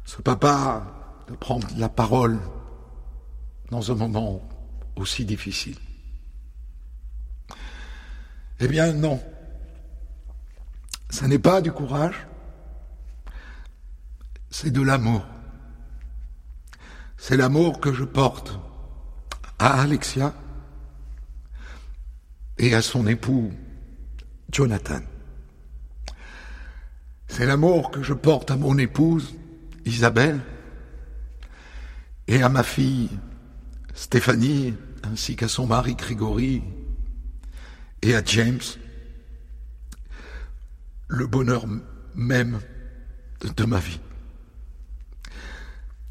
[0.05, 2.39] ce papa de prendre la parole
[3.71, 4.41] dans un moment
[4.97, 5.79] aussi difficile.
[8.61, 9.21] Eh bien non,
[11.19, 12.29] ça n'est pas du courage,
[14.51, 15.27] c'est de l'amour.
[17.17, 18.57] C'est l'amour que je porte
[19.59, 20.33] à Alexia
[22.57, 23.51] et à son époux
[24.53, 25.01] Jonathan.
[27.27, 29.35] C'est l'amour que je porte à mon épouse
[29.87, 30.39] Isabelle
[32.29, 33.11] et à ma fille
[33.93, 36.63] Stéphanie ainsi qu'à son mari Grégory
[38.03, 38.61] et à James.
[41.09, 41.65] Le bonheur
[42.15, 42.61] même
[43.41, 44.01] de ma vie.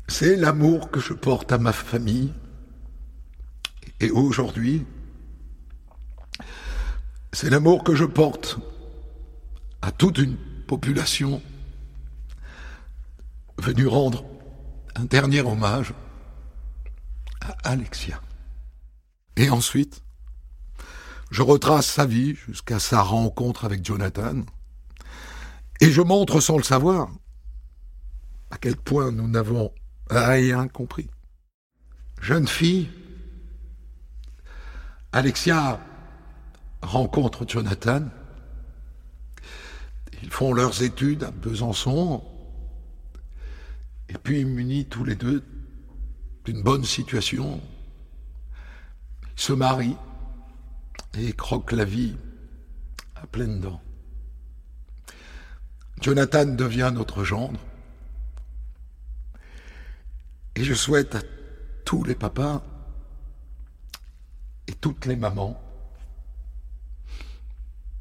[0.07, 2.33] C'est l'amour que je porte à ma famille.
[3.99, 4.85] Et aujourd'hui,
[7.33, 8.57] c'est l'amour que je porte
[9.81, 11.41] à toute une population
[13.59, 14.23] venue rendre
[14.95, 15.93] un dernier hommage
[17.41, 18.21] à Alexia.
[19.35, 20.03] Et ensuite,
[21.31, 24.43] je retrace sa vie jusqu'à sa rencontre avec Jonathan,
[25.81, 27.09] et je montre sans le savoir
[28.51, 29.71] à quel point nous n'avons
[30.09, 31.09] rien compris.
[32.21, 32.89] Jeune fille,
[35.11, 35.79] Alexia
[36.81, 38.03] rencontre Jonathan.
[40.23, 42.23] Ils font leurs études à Besançon.
[44.09, 45.43] Et puis, munis tous les deux
[46.45, 47.61] d'une bonne situation,
[49.23, 49.97] ils se marient
[51.17, 52.15] et croquent la vie
[53.15, 53.81] à pleines dents.
[56.01, 57.59] Jonathan devient notre gendre.
[60.55, 61.21] Et je souhaite à
[61.85, 62.63] tous les papas
[64.67, 65.61] et toutes les mamans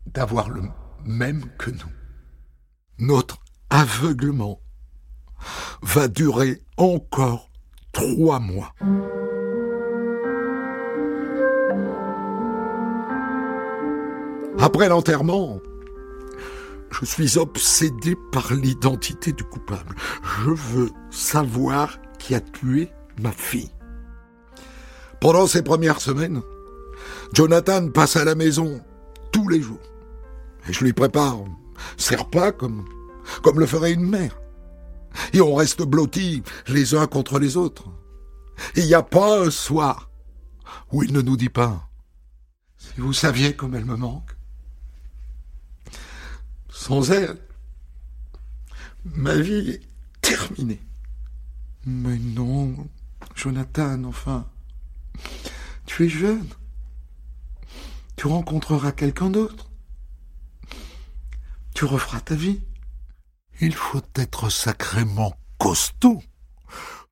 [0.06, 0.62] d'avoir le
[1.04, 1.92] même que nous.
[2.98, 3.38] Notre
[3.70, 4.60] aveuglement
[5.82, 7.50] va durer encore
[7.92, 8.74] trois mois.
[14.58, 15.60] Après l'enterrement,
[16.90, 19.94] je suis obsédé par l'identité du coupable.
[20.44, 23.70] Je veux savoir qui a tué ma fille.
[25.20, 26.42] Pendant ces premières semaines,
[27.32, 28.80] Jonathan passe à la maison
[29.32, 29.80] tous les jours.
[30.68, 31.38] Et je lui prépare
[31.96, 32.84] ses repas comme,
[33.42, 34.38] comme le ferait une mère.
[35.32, 37.84] Et on reste blottis les uns contre les autres.
[38.74, 40.10] Il n'y a pas un soir
[40.92, 41.88] où il ne nous dit pas
[42.76, 44.35] Si vous saviez comme elle me manque.
[46.86, 47.36] Sans elle,
[49.04, 49.82] ma vie est
[50.20, 50.80] terminée.
[51.84, 52.76] Mais non,
[53.34, 54.46] Jonathan, enfin.
[55.84, 56.46] Tu es jeune.
[58.14, 59.68] Tu rencontreras quelqu'un d'autre.
[61.74, 62.60] Tu referas ta vie.
[63.60, 66.22] Il faut être sacrément costaud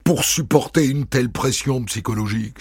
[0.05, 2.61] pour supporter une telle pression psychologique.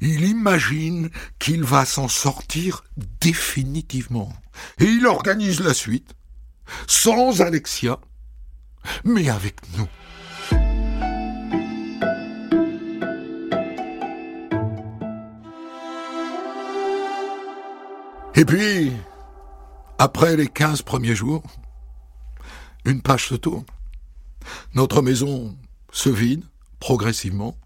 [0.00, 2.84] Il imagine qu'il va s'en sortir
[3.20, 4.32] définitivement.
[4.78, 6.14] Et il organise la suite,
[6.86, 7.98] sans Alexia,
[9.04, 9.88] mais avec nous.
[18.36, 18.92] Et puis,
[19.98, 21.44] après les quinze premiers jours,
[22.84, 23.64] une page se tourne.
[24.74, 25.56] Notre maison
[25.92, 26.44] se vide
[26.80, 27.56] progressivement.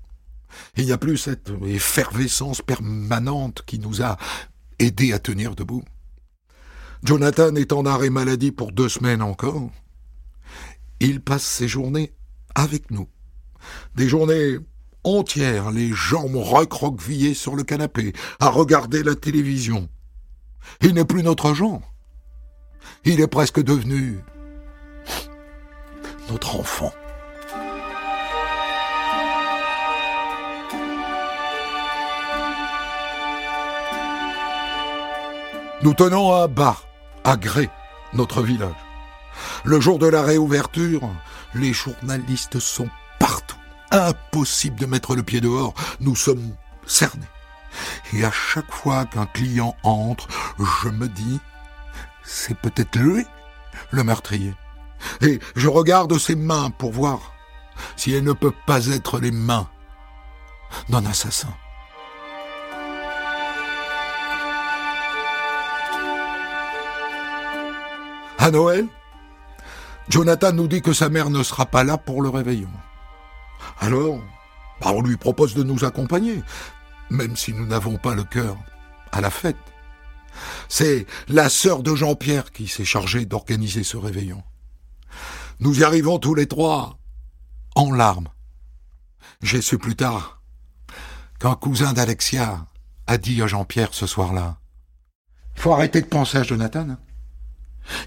[0.76, 4.16] Il n'y a plus cette effervescence permanente qui nous a
[4.78, 5.82] aidés à tenir debout.
[7.02, 9.70] Jonathan est en arrêt maladie pour deux semaines encore.
[11.00, 12.12] Il passe ses journées
[12.54, 13.08] avec nous.
[13.94, 14.58] Des journées
[15.04, 19.88] entières, les jambes recroquevillées sur le canapé, à regarder la télévision,
[20.80, 21.82] il n'est plus notre genre.
[23.04, 24.18] Il est presque devenu
[26.30, 26.92] notre enfant.
[35.80, 36.76] Nous tenons à bas,
[37.22, 37.70] à Gré,
[38.12, 38.74] notre village.
[39.64, 41.08] Le jour de la réouverture,
[41.54, 42.88] les journalistes sont
[43.20, 43.56] partout.
[43.92, 45.74] Impossible de mettre le pied dehors.
[46.00, 46.52] Nous sommes
[46.84, 47.28] cernés.
[48.12, 50.26] Et à chaque fois qu'un client entre,
[50.82, 51.38] je me dis,
[52.24, 53.24] c'est peut-être lui,
[53.92, 54.54] le meurtrier.
[55.20, 57.34] Et je regarde ses mains pour voir
[57.96, 59.68] si elles ne peuvent pas être les mains
[60.88, 61.54] d'un assassin.
[68.50, 68.86] Noël,
[70.08, 72.70] Jonathan nous dit que sa mère ne sera pas là pour le réveillon.
[73.80, 74.20] Alors,
[74.80, 76.42] bah, on lui propose de nous accompagner,
[77.10, 78.56] même si nous n'avons pas le cœur
[79.12, 79.56] à la fête.
[80.68, 84.42] C'est la sœur de Jean-Pierre qui s'est chargée d'organiser ce réveillon.
[85.60, 86.98] Nous y arrivons tous les trois,
[87.74, 88.28] en larmes.
[89.42, 90.40] J'ai su plus tard
[91.40, 92.66] qu'un cousin d'Alexia
[93.06, 94.58] a dit à Jean-Pierre ce soir-là.
[95.54, 96.90] Faut arrêter de penser à Jonathan.
[96.90, 96.98] Hein.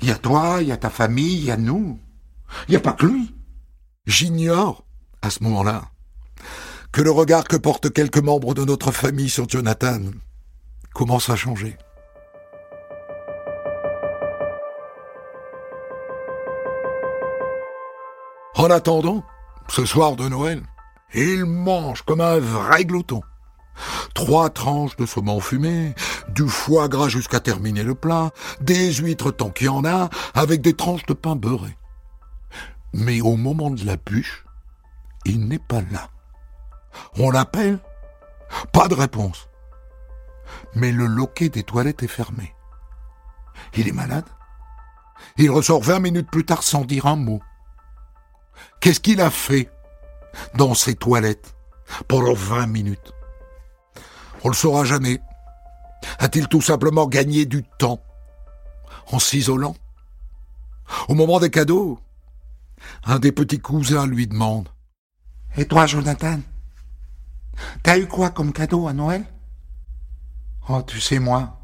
[0.01, 1.99] Il y a toi, il y a ta famille, il y a nous.
[2.67, 3.33] Il n'y a pas que lui.
[4.05, 4.83] J'ignore,
[5.21, 5.83] à ce moment-là,
[6.91, 9.99] que le regard que portent quelques membres de notre famille sur Jonathan
[10.93, 11.77] commence à changer.
[18.55, 19.23] En attendant,
[19.69, 20.61] ce soir de Noël,
[21.13, 23.21] il mange comme un vrai glouton.
[24.13, 25.95] Trois tranches de saumon fumé,
[26.29, 30.61] du foie gras jusqu'à terminer le plat, des huîtres tant qu'il y en a, avec
[30.61, 31.77] des tranches de pain beurré.
[32.93, 34.45] Mais au moment de la bûche,
[35.25, 36.09] il n'est pas là.
[37.17, 37.79] On l'appelle
[38.73, 39.47] Pas de réponse.
[40.75, 42.53] Mais le loquet des toilettes est fermé.
[43.75, 44.25] Il est malade
[45.37, 47.41] Il ressort vingt minutes plus tard sans dire un mot.
[48.81, 49.69] Qu'est-ce qu'il a fait
[50.55, 51.55] dans ses toilettes
[52.07, 53.13] pendant vingt minutes?
[54.43, 55.21] On le saura jamais.
[56.19, 58.01] A-t-il tout simplement gagné du temps
[59.11, 59.75] en s'isolant?
[61.07, 61.99] Au moment des cadeaux,
[63.03, 64.69] un des petits cousins lui demande
[65.57, 66.39] Et toi, Jonathan
[67.83, 69.25] T'as eu quoi comme cadeau à Noël?
[70.69, 71.59] Oh, tu sais, moi,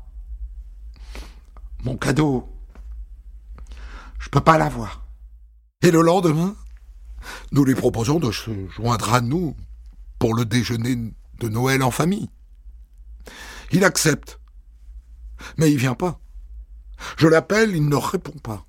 [1.84, 2.50] mon cadeau,
[4.20, 5.06] je peux pas l'avoir.
[5.82, 6.56] Et le lendemain,
[7.52, 9.56] nous lui proposons de se joindre à nous
[10.20, 12.30] pour le déjeuner de Noël en famille.
[13.72, 14.40] Il accepte.
[15.58, 16.20] Mais il vient pas.
[17.18, 18.66] Je l'appelle, il ne répond pas.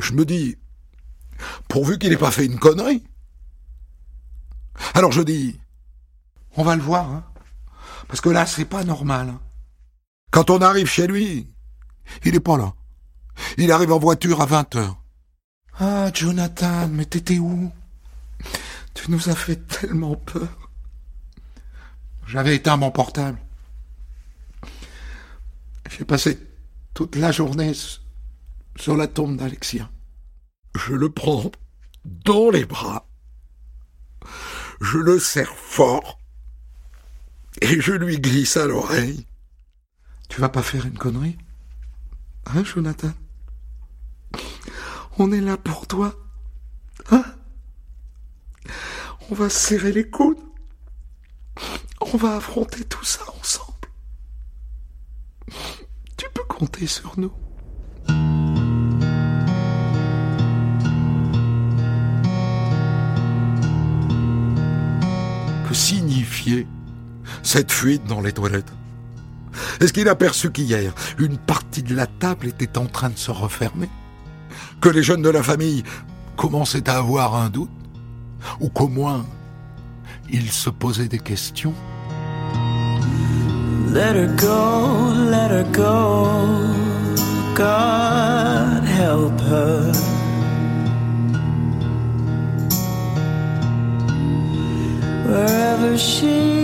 [0.00, 0.56] Je me dis,
[1.68, 3.04] pourvu qu'il n'ait pas fait une connerie.
[4.94, 5.60] Alors je dis,
[6.56, 7.24] on va le voir, hein,
[8.08, 9.30] parce que là, c'est pas normal.
[9.30, 9.40] Hein.
[10.30, 11.46] Quand on arrive chez lui,
[12.24, 12.74] il n'est pas là.
[13.56, 15.02] Il arrive en voiture à 20 heures.
[15.78, 17.70] Ah, Jonathan, mais t'étais où?
[18.94, 20.69] Tu nous as fait tellement peur.
[22.30, 23.40] J'avais éteint mon portable.
[25.88, 26.38] J'ai passé
[26.94, 27.72] toute la journée
[28.76, 29.90] sur la tombe d'Alexia.
[30.76, 31.50] Je le prends
[32.04, 33.08] dans les bras.
[34.80, 36.20] Je le serre fort.
[37.62, 39.26] Et je lui glisse à l'oreille.
[40.28, 41.36] Tu vas pas faire une connerie?
[42.46, 43.12] Hein, Jonathan?
[45.18, 46.14] On est là pour toi.
[47.10, 47.24] Hein?
[49.30, 50.38] On va serrer les coudes.
[52.00, 53.88] On va affronter tout ça ensemble.
[56.16, 57.32] Tu peux compter sur nous.
[65.68, 66.66] Que signifiait
[67.42, 68.72] cette fuite dans les toilettes?
[69.80, 73.88] Est-ce qu'il a qu'hier, une partie de la table était en train de se refermer?
[74.80, 75.84] Que les jeunes de la famille
[76.36, 77.70] commençaient à avoir un doute,
[78.60, 79.26] ou qu'au moins
[80.32, 81.74] ils se posaient des questions.
[83.92, 86.28] Let her go, let her go,
[87.54, 89.92] God help her.
[95.26, 96.60] Wherever she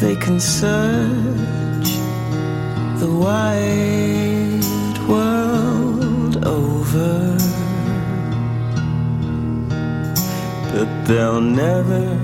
[0.00, 1.90] they can search
[3.00, 4.29] the wide
[10.80, 12.16] but they'll never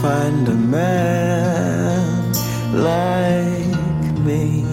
[0.00, 2.32] find a man
[2.72, 4.64] like me.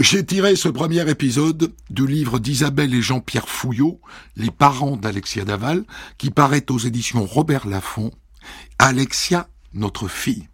[0.00, 4.00] J'ai tiré ce premier épisode du livre d'Isabelle et Jean-Pierre Fouillot,
[4.36, 5.84] Les parents d'Alexia Daval,
[6.18, 8.10] qui paraît aux éditions Robert Laffont
[8.80, 10.48] Alexia, notre fille.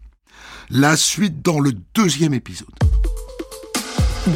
[0.68, 2.68] La suite dans le deuxième épisode.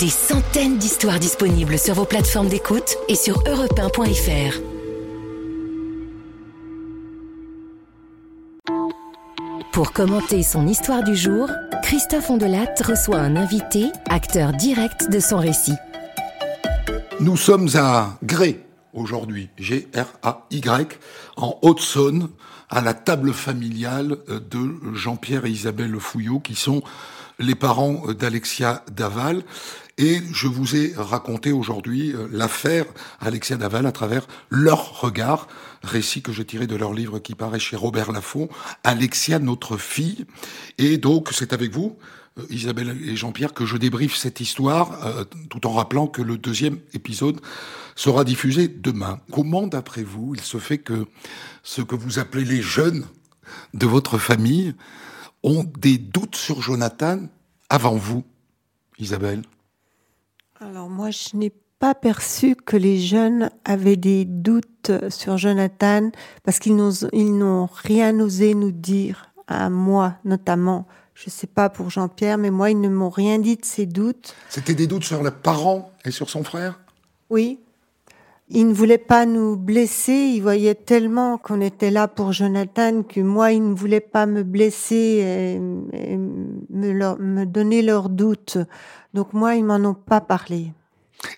[0.00, 3.78] Des centaines d'histoires disponibles sur vos plateformes d'écoute et sur europe
[9.75, 11.51] Pour commenter son histoire du jour,
[11.83, 15.75] Christophe Ondelat reçoit un invité, acteur direct de son récit.
[17.18, 20.97] Nous sommes à Gré, aujourd'hui, G-R-A-Y,
[21.37, 22.29] en Haute-Saône,
[22.70, 26.81] à la table familiale de Jean-Pierre et Isabelle Fouillot, qui sont
[27.41, 29.43] les parents d'Alexia Daval.
[29.97, 32.86] Et je vous ai raconté aujourd'hui euh, l'affaire
[33.20, 35.47] Alexia Daval à travers leur regard,
[35.84, 38.49] récit que j'ai tiré de leur livre qui paraît chez Robert Laffont,
[38.82, 40.26] Alexia, notre fille.
[40.78, 41.97] Et donc, c'est avec vous,
[42.38, 46.38] euh, Isabelle et Jean-Pierre, que je débriefe cette histoire, euh, tout en rappelant que le
[46.38, 47.40] deuxième épisode
[47.95, 49.20] sera diffusé demain.
[49.30, 51.07] Comment, d'après vous, il se fait que
[51.62, 53.07] ce que vous appelez les jeunes
[53.74, 54.74] de votre famille
[55.45, 57.20] ont des doutes sur Jonathan
[57.68, 58.24] avant vous,
[58.99, 59.42] Isabelle?
[60.61, 66.11] Alors moi, je n'ai pas perçu que les jeunes avaient des doutes sur Jonathan
[66.42, 70.86] parce qu'ils n'ont rien osé nous dire, à moi notamment.
[71.14, 73.86] Je ne sais pas pour Jean-Pierre, mais moi, ils ne m'ont rien dit de ces
[73.86, 74.34] doutes.
[74.48, 76.80] C'était des doutes sur les parents et sur son frère?
[77.30, 77.61] Oui.
[78.48, 83.20] Ils ne voulaient pas nous blesser, ils voyaient tellement qu'on était là pour Jonathan que
[83.20, 85.57] moi, ils ne voulaient pas me blesser
[85.94, 88.59] et, me, me donner leurs doutes.
[89.15, 90.73] Donc moi, ils m'en ont pas parlé.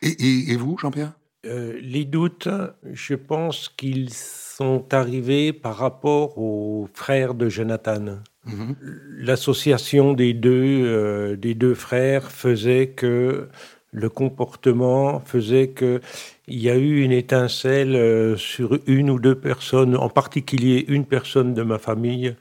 [0.03, 1.13] Et, vous, Jean-Pierre?
[1.45, 2.49] Euh, Les doutes,
[2.91, 8.19] je pense qu'ils sont arrivés par rapport aux frères de Jonathan.
[8.47, 8.77] Mhm.
[9.19, 13.49] L'association des deux, euh, des deux frères faisait que
[13.93, 16.01] le comportement faisait que
[16.49, 21.05] il y a eu une étincelle euh, sur une ou deux personnes, en particulier une
[21.05, 22.35] personne de ma famille,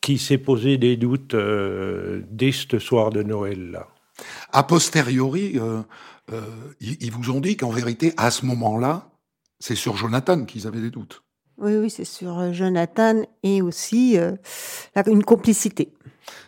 [0.00, 1.36] qui s'est posé des doutes
[2.30, 3.88] dès ce soir de Noël là.
[4.52, 5.82] A posteriori, euh,
[6.32, 6.40] euh,
[6.80, 9.10] ils, vous ont dit qu'en vérité, à ce moment-là,
[9.58, 11.22] c'est sur Jonathan qu'ils avaient des doutes.
[11.58, 14.18] Oui, oui, c'est sur euh, Jonathan et aussi
[15.06, 15.92] une complicité.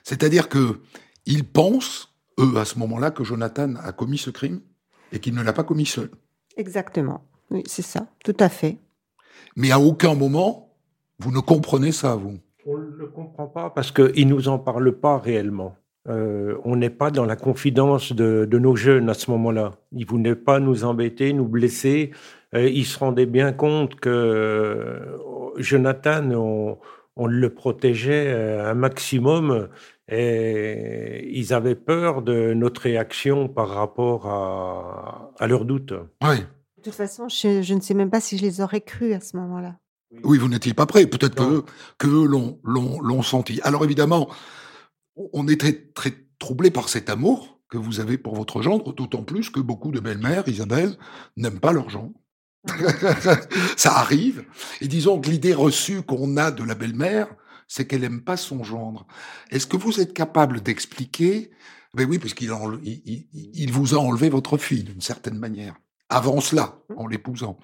[0.02, 0.80] C'est-à-dire que
[1.26, 4.60] ils pensent, eux, à ce moment-là, que Jonathan a commis ce crime
[5.12, 6.10] et qu'il ne l'a pas commis seul.
[6.56, 7.24] Exactement.
[7.50, 8.78] Oui, c'est ça, tout à fait.
[9.56, 10.74] Mais à aucun moment,
[11.18, 12.38] vous ne comprenez ça, vous.
[12.66, 15.76] On ne le comprend pas parce qu'ils ne nous en parlent pas réellement.
[16.08, 19.74] Euh, on n'est pas dans la confidence de, nos jeunes à ce moment-là.
[19.92, 22.12] Ils ne voulaient pas nous embêter, nous blesser.
[22.54, 25.16] Euh, ils se rendaient bien compte que euh,
[25.58, 26.30] Jonathan,
[27.16, 29.68] on, le protégeait un maximum
[30.08, 35.94] et ils avaient peur de notre réaction par rapport à, leurs doutes.
[36.22, 36.36] Oui.
[36.76, 39.36] De toute façon, je, ne sais même pas si je les aurais crus à ce
[39.36, 39.74] moment-là.
[40.22, 41.06] Oui, vous n'étiez pas prêt.
[41.06, 41.64] Peut-être que,
[41.98, 43.60] que l'ont senti.
[43.64, 44.28] Alors évidemment,
[45.32, 49.50] on était très troublé par cet amour que vous avez pour votre gendre, d'autant plus
[49.50, 50.96] que beaucoup de belles-mères, Isabelle,
[51.36, 52.14] n'aiment pas leur gendre.
[53.76, 54.44] ça arrive.
[54.80, 57.28] Et disons que l'idée reçue qu'on a de la belle-mère,
[57.66, 59.06] c'est qu'elle n'aime pas son gendre.
[59.50, 61.50] Est-ce que vous êtes capable d'expliquer?
[61.94, 62.50] Ben oui, puisqu'il
[62.82, 65.76] il, vous a enlevé votre fille d'une certaine manière.
[66.08, 67.58] Avant cela, en l'épousant.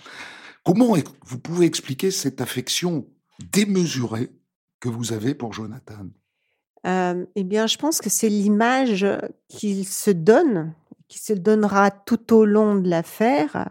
[0.64, 3.06] Comment vous pouvez expliquer cette affection
[3.52, 4.30] démesurée
[4.80, 6.08] que vous avez pour Jonathan?
[6.86, 9.06] Euh, eh bien, je pense que c'est l'image
[9.48, 10.74] qu'il se donne,
[11.08, 13.70] qui se donnera tout au long de l'affaire.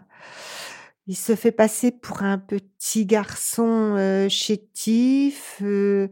[1.06, 6.08] Il se fait passer pour un petit garçon euh, chétif, euh,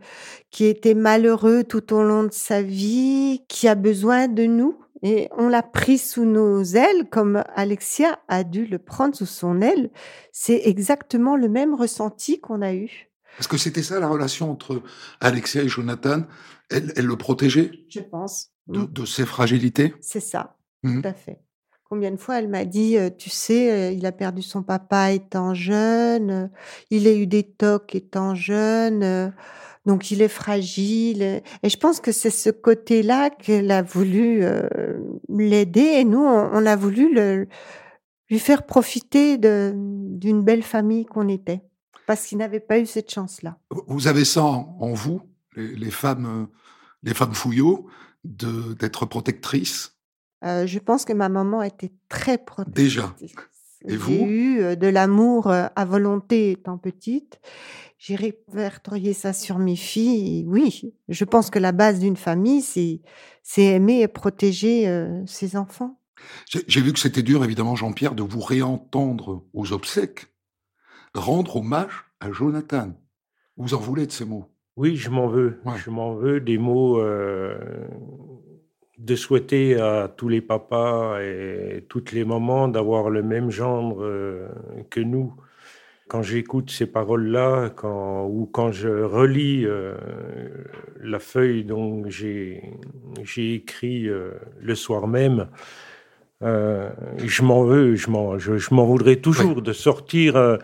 [0.50, 4.78] qui était malheureux tout au long de sa vie, qui a besoin de nous.
[5.02, 9.62] Et on l'a pris sous nos ailes, comme Alexia a dû le prendre sous son
[9.62, 9.90] aile.
[10.30, 13.11] C'est exactement le même ressenti qu'on a eu.
[13.38, 14.82] Est-ce que c'était ça la relation entre
[15.20, 16.22] Alexia et Jonathan
[16.70, 18.48] elle, le protégeait Je pense.
[18.68, 21.02] De, ses fragilités C'est ça, mmh.
[21.02, 21.40] tout à fait.
[21.84, 25.12] Combien de fois elle m'a dit, euh, tu sais, euh, il a perdu son papa
[25.12, 26.46] étant jeune, euh,
[26.90, 29.34] il a eu des tocs étant jeune,
[29.84, 31.42] donc il est fragile.
[31.62, 34.42] Et je pense que c'est ce côté-là qu'elle a voulu
[35.28, 37.46] l'aider et nous, on, a voulu
[38.30, 41.60] lui faire profiter d'une belle famille qu'on était
[42.12, 43.56] parce qu'il n'avait pas eu cette chance-là.
[43.86, 45.22] Vous avez ça en, vous,
[45.56, 46.46] les, femmes,
[47.02, 47.86] les femmes fouillots,
[48.22, 49.96] d'être protectrices?
[50.44, 52.84] Euh, Je pense que ma maman était très protectrice.
[52.84, 53.16] Déjà.
[53.88, 54.12] Et vous?
[54.12, 57.40] J'ai eu euh, de l'amour euh, à volonté étant petite.
[57.96, 60.44] J'ai répertorié ça sur mes filles.
[60.46, 63.00] Oui, je pense que la base d'une famille, c'est
[63.56, 64.86] aimer et protéger
[65.24, 65.98] ses enfants.
[66.66, 70.31] J'ai vu que c'était dur, évidemment, Jean-Pierre, de vous réentendre aux obsèques
[71.14, 72.92] rendre hommage à Jonathan.
[73.56, 74.46] Vous en voulez de ces mots?
[74.76, 75.60] Oui, je m'en veux.
[75.76, 77.58] Je m'en veux des mots euh,
[78.98, 84.48] de souhaiter à tous les papas et toutes les mamans d'avoir le même gendre euh,
[84.88, 85.34] que nous.
[86.08, 89.94] Quand j'écoute ces paroles-là, quand, ou quand je relis euh,
[91.00, 92.62] la feuille dont j'ai
[93.36, 94.08] écrit
[94.60, 95.48] le soir même,
[96.44, 100.56] Euh, je m'en veux, je m'en, je, m'en voudrais toujours de sortir euh,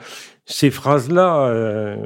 [0.49, 1.47] ces phrases-là.
[1.49, 1.97] Euh,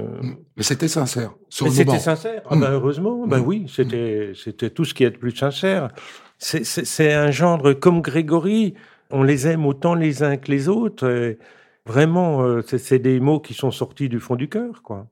[0.56, 1.32] mais c'était sincère.
[1.48, 2.42] C'était sincère.
[2.46, 2.72] Ah ben, mm.
[2.72, 3.46] heureusement, ben mm.
[3.46, 5.88] oui, c'était, c'était tout ce qui est de plus sincère.
[6.38, 8.74] C'est, un genre comme Grégory.
[9.10, 11.36] On les aime autant les uns que les autres.
[11.86, 15.06] vraiment, c'est, des mots qui sont sortis du fond du cœur, quoi.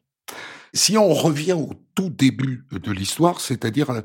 [0.72, 4.02] Si on revient au tout début de l'histoire, c'est-à-dire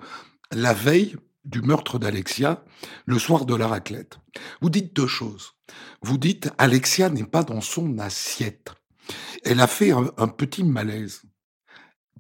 [0.52, 1.16] la veille
[1.46, 2.64] du meurtre d'Alexia,
[3.06, 4.20] le soir de la raclette,
[4.62, 5.54] vous dites deux choses.
[6.02, 8.74] Vous dites Alexia n'est pas dans son assiette.
[9.44, 11.22] Elle a fait un, petit malaise.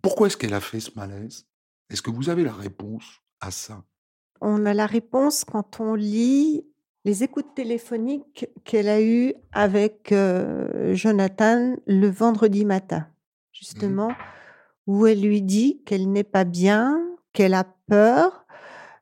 [0.01, 1.47] Pourquoi est-ce qu'elle a fait ce malaise?
[1.89, 3.83] Est-ce que vous avez la réponse à ça?
[4.41, 6.65] On a la réponse quand on lit
[7.05, 13.11] les écoutes téléphoniques qu'elle a eues avec euh, Jonathan le vendredi matin, mmh
[13.51, 14.11] justement
[14.88, 17.01] où elle lui dit qu'elle n'est pas bien,
[17.33, 18.45] qu'elle a peur,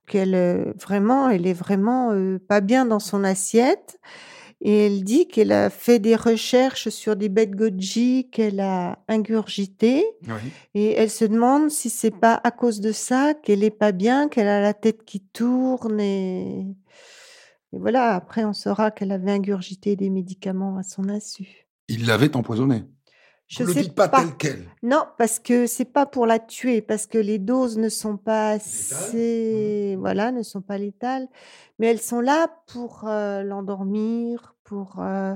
[0.07, 3.99] qu'elle euh, vraiment, elle est vraiment euh, pas bien dans son assiette.
[4.65, 10.05] Et elle dit qu'elle a fait des recherches sur des bêtes goji qu'elle a ingurgitées.
[10.73, 14.29] Et elle se demande si c'est pas à cause de ça qu'elle est pas bien,
[14.29, 15.99] qu'elle a la tête qui tourne.
[15.99, 16.65] Et,
[17.73, 21.67] et voilà, après, on saura qu'elle avait ingurgité des médicaments à son insu.
[21.89, 22.83] Il l'avait empoisonnée.
[23.55, 24.67] Je ne le dites pas, tel quel.
[24.81, 28.51] Non, parce que c'est pas pour la tuer, parce que les doses ne sont pas
[28.51, 29.99] assez, mmh.
[29.99, 31.27] voilà, ne sont pas létales,
[31.77, 35.35] mais elles sont là pour euh, l'endormir, pour euh,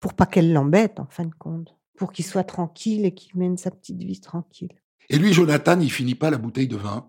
[0.00, 3.56] pour pas qu'elle l'embête en fin de compte, pour qu'il soit tranquille et qu'il mène
[3.56, 4.72] sa petite vie tranquille.
[5.08, 7.08] Et lui, Jonathan, il finit pas la bouteille de vin.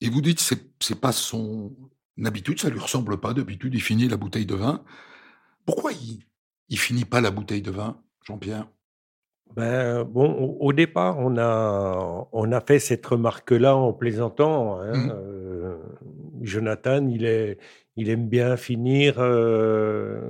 [0.00, 1.76] Et vous dites c'est c'est pas son
[2.24, 3.34] habitude, ça lui ressemble pas.
[3.34, 4.82] D'habitude, il finit la bouteille de vin.
[5.66, 6.24] Pourquoi il
[6.70, 8.66] il finit pas la bouteille de vin, Jean-Pierre?
[9.56, 14.80] Ben, bon, au, départ, on a, on a fait cette remarque-là en plaisantant.
[14.80, 15.12] Hein, mmh.
[15.12, 15.76] euh,
[16.42, 17.58] Jonathan, il, est,
[17.96, 20.20] il aime bien finir, euh,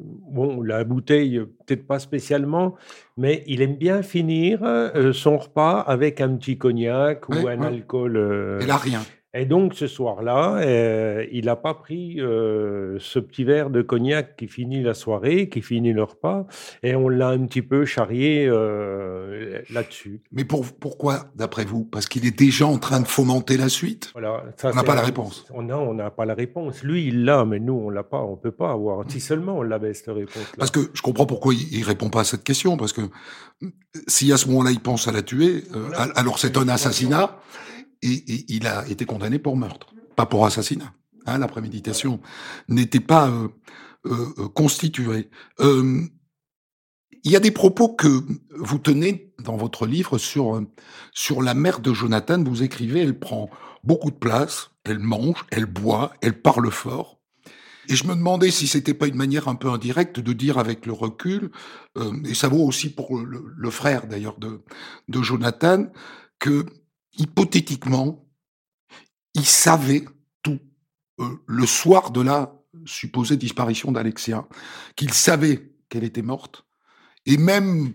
[0.00, 2.74] bon, la bouteille, peut-être pas spécialement,
[3.16, 8.58] mais il aime bien finir euh, son repas avec un petit cognac ou un alcool.
[8.62, 9.00] Il a rien.
[9.34, 14.36] Et donc ce soir-là, euh, il n'a pas pris euh, ce petit verre de cognac
[14.36, 16.46] qui finit la soirée, qui finit le repas,
[16.82, 20.20] et on l'a un petit peu charrié euh, là-dessus.
[20.32, 21.84] Mais pour, pourquoi, d'après vous?
[21.84, 24.10] Parce qu'il est déjà en train de fomenter la suite?
[24.12, 25.46] Voilà, On n'a pas la réponse.
[25.50, 26.82] Non, on n'a pas la réponse.
[26.82, 28.20] Lui, il l'a, mais nous, on l'a pas.
[28.20, 29.02] On peut pas avoir.
[29.10, 30.44] Si seulement on l'avait cette réponse.
[30.58, 33.00] Parce que je comprends pourquoi il, ne répond pas à cette question, parce que
[34.06, 35.64] si à ce moment-là il pense à la tuer,
[36.16, 37.38] alors c'est un assassinat
[38.02, 40.92] et, il a été condamné pour meurtre, pas pour assassinat.
[41.26, 42.20] Hein, la préméditation
[42.68, 43.48] n'était pas euh,
[44.06, 45.30] euh, euh constituée.
[45.60, 46.02] Euh,
[47.24, 48.24] il y a des propos que
[48.58, 50.60] vous tenez dans votre livre sur
[51.12, 52.42] sur la mère de Jonathan.
[52.42, 53.48] Vous écrivez, elle prend
[53.84, 57.20] beaucoup de place, elle mange, elle boit, elle parle fort.
[57.88, 60.86] Et je me demandais si c'était pas une manière un peu indirecte de dire avec
[60.86, 61.50] le recul,
[61.98, 64.62] euh, et ça vaut aussi pour le, le frère d'ailleurs de,
[65.08, 65.86] de Jonathan,
[66.38, 66.66] que
[67.16, 68.26] hypothétiquement,
[69.34, 70.04] il savait
[70.42, 70.60] tout
[71.20, 72.54] euh, le soir de la
[72.86, 74.48] supposée disparition d'Alexia,
[74.96, 76.66] qu'il savait qu'elle était morte,
[77.26, 77.94] et même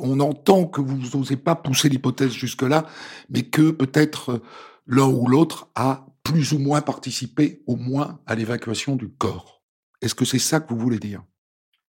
[0.00, 2.86] on entend que vous n'osez pas pousser l'hypothèse jusque-là,
[3.28, 4.42] mais que peut-être euh,
[4.86, 9.62] l'un ou l'autre a plus ou moins participé au moins à l'évacuation du corps.
[10.00, 11.24] Est-ce que c'est ça que vous voulez dire?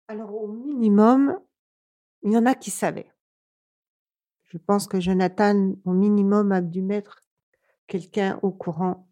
[0.08, 1.36] Alors au minimum,
[2.22, 3.10] il y en a qui savaient.
[4.50, 7.24] Je pense que Jonathan, au minimum, a dû mettre
[7.86, 9.08] quelqu'un au courant.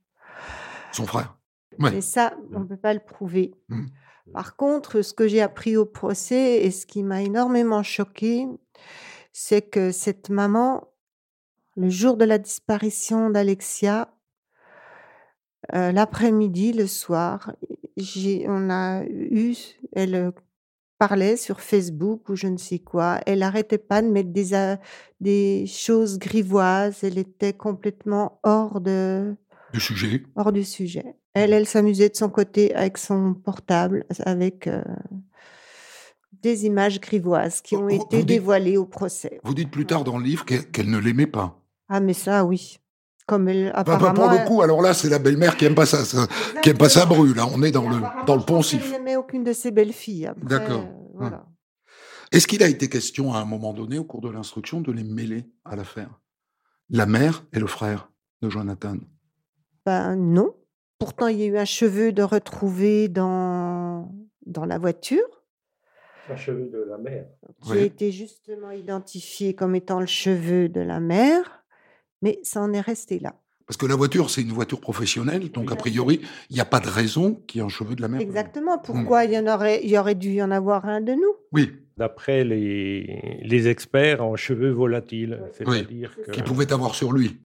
[0.92, 1.36] Son frère.
[1.78, 3.54] Mais ça, on ne peut pas le prouver.
[3.68, 3.86] Mmh.
[4.32, 8.46] Par contre, ce que j'ai appris au procès et ce qui m'a énormément choqué,
[9.32, 10.88] c'est que cette maman,
[11.76, 14.12] le jour de la disparition d'Alexia,
[15.74, 17.52] euh, l'après-midi, le soir,
[18.46, 19.54] on a eu,
[19.92, 20.32] elle
[20.98, 23.20] parlait sur Facebook ou je ne sais quoi.
[23.26, 24.76] Elle arrêtait pas de mettre des,
[25.20, 27.04] des choses grivoises.
[27.04, 29.34] Elle était complètement hors de
[29.72, 30.22] du sujet.
[30.34, 31.14] Hors du sujet.
[31.34, 34.82] Elle, elle s'amusait de son côté avec son portable, avec euh,
[36.42, 39.40] des images grivoises qui ont été dévoilées au procès.
[39.44, 41.60] Vous dites plus tard dans le livre qu'elle ne l'aimait pas.
[41.88, 42.78] Ah, mais ça, oui.
[43.28, 45.98] Comme elle, apparemment, pour le coup, alors là, c'est la belle-mère qui aime pas ça,
[46.62, 47.36] qui aime pas ça brûle.
[47.36, 48.82] Là, on est dans le dans le poncif.
[48.86, 50.32] Elle n'aimait aucune de ses belles-filles.
[50.42, 50.80] D'accord.
[50.80, 51.44] Euh, voilà.
[52.32, 55.04] Est-ce qu'il a été question à un moment donné, au cours de l'instruction, de les
[55.04, 56.08] mêler à l'affaire?
[56.88, 58.10] La mère et le frère
[58.40, 58.96] de Jonathan?
[59.84, 60.54] Ben non.
[60.98, 64.10] Pourtant, il y a eu un cheveu de retrouver dans
[64.46, 65.44] dans la voiture.
[66.30, 67.26] Un cheveu de la mère.
[67.62, 71.57] Qui a été justement identifié comme étant le cheveu de la mère
[72.22, 73.34] mais ça en est resté là.
[73.66, 76.80] Parce que la voiture, c'est une voiture professionnelle, donc a priori, il n'y a pas
[76.80, 78.18] de raison qu'il y ait un cheveu de la mer.
[78.22, 78.78] Exactement.
[78.78, 81.34] Pourquoi il y en aurait, il y aurait dû y en avoir un de nous?
[81.52, 81.72] Oui.
[81.98, 86.30] D'après les, les experts en cheveux volatiles, c'est-à-dire que...
[86.30, 87.40] qu'il pouvait avoir sur lui.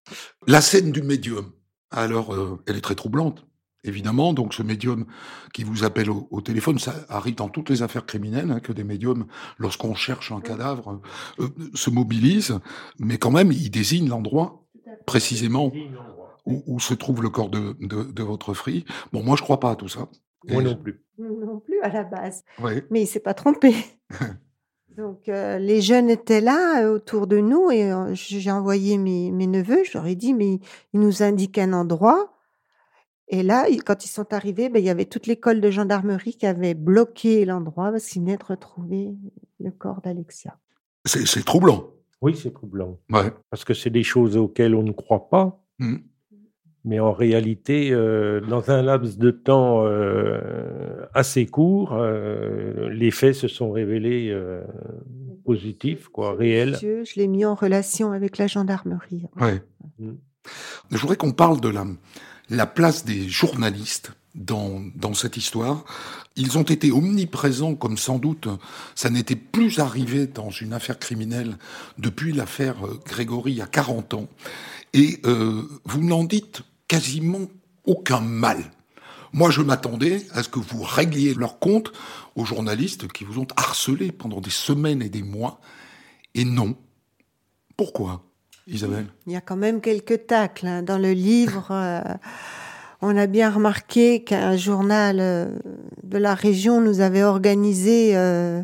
[0.47, 1.51] La scène du médium,
[1.91, 3.45] alors, euh, elle est très troublante
[3.83, 4.33] évidemment.
[4.33, 5.05] Donc ce médium
[5.53, 8.83] qui vous appelle au, téléphone, ça arrive dans toutes les affaires criminelles, hein, que des
[8.83, 9.25] médiums,
[9.57, 11.01] lorsqu'on cherche un cadavre,
[11.39, 12.59] euh, se mobilisent,
[12.99, 14.62] mais quand même, il désigne l'endroit
[15.05, 15.71] précisément
[16.45, 18.85] où, se trouve le corps de, de, votre fille.
[19.11, 20.07] Bon, moi, je crois pas à tout ça.
[20.49, 21.01] Moi non plus.
[21.17, 22.43] Non plus à la base.
[22.89, 23.73] Mais il s'est pas trompé.
[24.97, 29.31] Donc euh, les jeunes étaient là euh, autour de nous et euh, j'ai envoyé mes,
[29.31, 30.59] mes, neveux, je leur ai dit, mais
[30.93, 32.33] ils nous indiquent un endroit.
[33.27, 36.45] Et là, quand ils sont arrivés, ben, il y avait toute l'école de gendarmerie qui
[36.45, 39.15] avait bloqué l'endroit parce qu'ils venaient de retrouver
[39.59, 40.57] le corps d'Alexia.
[41.05, 41.89] C'est troublant.
[42.23, 42.97] Oui, c'est troublant.
[43.49, 45.61] Parce que c'est des choses auxquelles on ne croit pas.
[45.79, 45.97] Mmh.
[46.85, 53.35] Mais en réalité, euh, dans un laps de temps euh, assez court, euh, les faits
[53.35, 54.33] se sont révélés
[55.43, 56.77] positifs, quoi, réels.
[56.81, 59.25] Je l'ai mis en relation avec la gendarmerie.
[59.41, 59.61] Ouais.
[59.99, 60.11] Mmh.
[60.91, 61.85] Je voudrais qu'on parle de la,
[62.49, 65.85] la place des journalistes dans, cette histoire.
[66.35, 68.47] Ils ont été omniprésents comme sans doute
[68.95, 71.57] ça n'était plus arrivé dans une affaire criminelle
[71.99, 74.27] depuis l'affaire euh, Grégory il y a 40 ans.
[74.93, 77.47] Et euh, vous n'en dites quasiment
[77.85, 78.57] aucun mal.
[79.33, 81.91] Moi, je m'attendais à ce que vous régliez leur compte
[82.35, 85.59] aux journalistes qui vous ont harcelé pendant des semaines et des mois.
[86.35, 86.75] Et non.
[87.75, 88.23] Pourquoi,
[88.67, 89.07] Isabelle?
[89.25, 91.71] Il y a quand même quelques tacles hein, dans le livre.
[91.71, 92.01] Euh,
[93.03, 95.47] on a bien remarqué qu'un journal euh,
[96.03, 98.61] de la région nous avait organisé euh,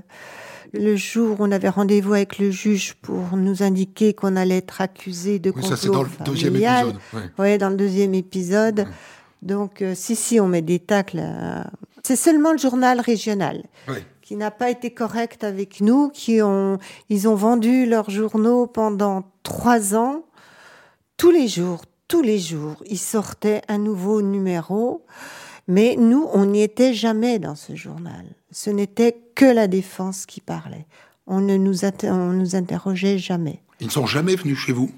[0.74, 4.80] le jour où on avait rendez-vous avec le juge pour nous indiquer qu'on allait être
[4.80, 6.96] accusé de oui, complot ça c'est dans le deuxième épisode.
[7.38, 8.88] Oui, dans le deuxième épisode.
[9.42, 11.22] Donc, euh, si, si, on met des tacles.
[12.04, 13.64] C'est seulement le journal régional
[14.22, 16.78] qui n'a pas été correct avec nous, qui ont,
[17.10, 20.24] ils ont vendu leurs journaux pendant trois ans,
[21.18, 25.05] tous les jours, tous les jours, il sortait un nouveau numéro,
[25.68, 28.26] mais nous, on n'y était jamais dans ce journal.
[28.51, 30.88] Ce n'était que la défense qui parlait.
[31.28, 31.76] On ne nous,
[32.34, 33.62] nous interrogeait jamais.
[33.80, 34.89] Ils ne sont jamais venus chez vous?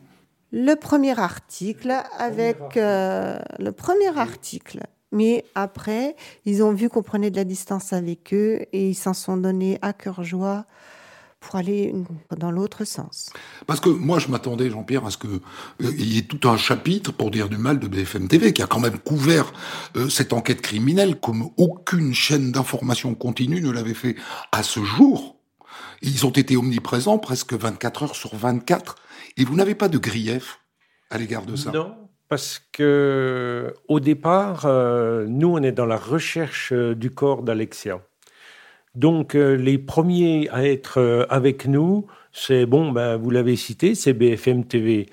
[0.54, 4.80] Le premier article avec euh, le premier article.
[5.12, 9.14] Mais après, ils ont vu qu'on prenait de la distance avec eux et ils s'en
[9.14, 10.66] sont donnés à cœur joie
[11.42, 11.94] pour aller
[12.38, 13.34] dans l'autre sens.
[13.68, 15.42] Parce que moi, je m'attendais, Jean-Pierre, à ce qu'il
[15.82, 18.68] euh, y ait tout un chapitre pour dire du mal de BFM TV, qui a
[18.68, 19.52] quand même couvert
[19.98, 24.16] euh, cette enquête criminelle comme aucune chaîne d'information continue ne l'avait fait
[24.52, 25.36] à ce jour.
[26.04, 28.96] Ils ont été omniprésents presque 24 heures sur 24.
[29.38, 30.60] Et vous n'avez pas de grief
[31.10, 31.72] à l'égard de ça?
[31.72, 31.96] Non,
[32.30, 38.00] parce que au départ, euh, nous, on est dans la recherche du corps d'Alexia.
[38.96, 43.96] Donc euh, les premiers à être euh, avec nous, c'est bon, ben, vous l'avez cité,
[43.96, 45.08] c'est BFM TV.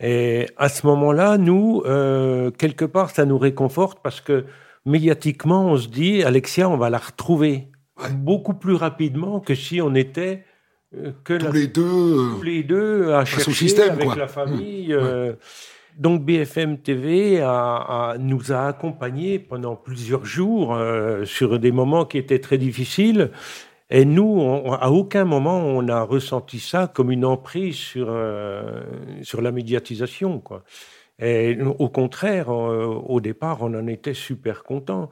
[0.00, 4.44] Et à ce moment-là, nous, euh, quelque part, ça nous réconforte parce que
[4.86, 7.68] médiatiquement, on se dit, Alexia, on va la retrouver
[8.12, 10.44] beaucoup plus rapidement que si on était
[11.24, 14.94] que tous les deux, tous les deux à chercher avec la famille.
[14.94, 15.36] Mmh.
[15.98, 22.18] Donc BFM TV a, nous a accompagnés pendant plusieurs jours euh, sur des moments qui
[22.18, 23.32] étaient très difficiles.
[23.90, 24.40] Et nous,
[24.80, 28.82] à aucun moment, on a ressenti ça comme une emprise sur, euh,
[29.22, 30.40] sur la médiatisation.
[31.18, 35.10] Et au contraire, euh, au départ, on en était super contents.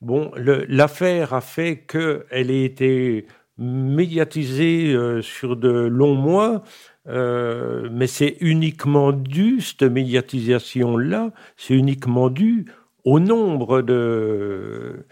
[0.00, 3.26] Bon, l'affaire a fait qu'elle ait été
[3.58, 6.62] médiatisée sur de longs mois,
[7.08, 12.66] euh, mais c'est uniquement dû, cette médiatisation-là, c'est uniquement dû
[13.04, 15.06] au nombre de...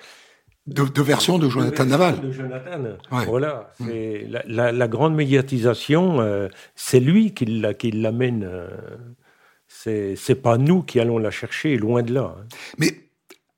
[0.66, 2.20] De, versions de Jonathan Naval.
[2.20, 2.82] De Jonathan.
[3.28, 3.72] Voilà.
[3.78, 3.86] Mm.
[4.48, 7.44] La, la, grande médiatisation, euh, c'est lui qui
[7.92, 8.44] l'amène.
[8.44, 8.68] Euh,
[9.68, 12.34] c'est pas nous qui allons la chercher, loin de là.
[12.36, 12.44] Hein.
[12.78, 12.88] Mais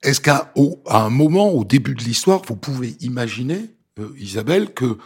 [0.03, 0.53] est-ce qu'à
[0.87, 3.71] un moment, au début de l'histoire, vous pouvez imaginer,
[4.17, 4.99] Isabelle, que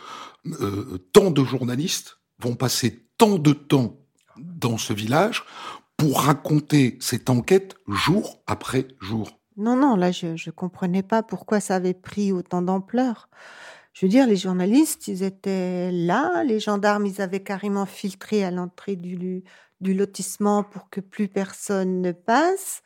[1.12, 3.96] tant de journalistes vont passer tant de temps
[4.36, 5.44] dans ce village
[5.96, 9.30] pour raconter cette enquête jour après jour.
[9.56, 13.28] Non, non, là, je ne comprenais pas pourquoi ça avait pris autant d'ampleur.
[13.92, 18.50] Je veux dire, les journalistes, ils étaient là, les gendarmes, ils avaient carrément filtré à
[18.50, 19.44] l'entrée du,
[19.80, 22.82] du lotissement pour que plus personne ne passe.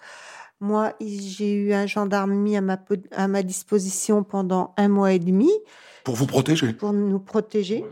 [0.60, 2.78] Moi, j'ai eu un gendarme mis à ma,
[3.12, 5.50] à ma disposition pendant un mois et demi.
[6.02, 6.72] Pour vous protéger?
[6.72, 7.84] Pour nous protéger.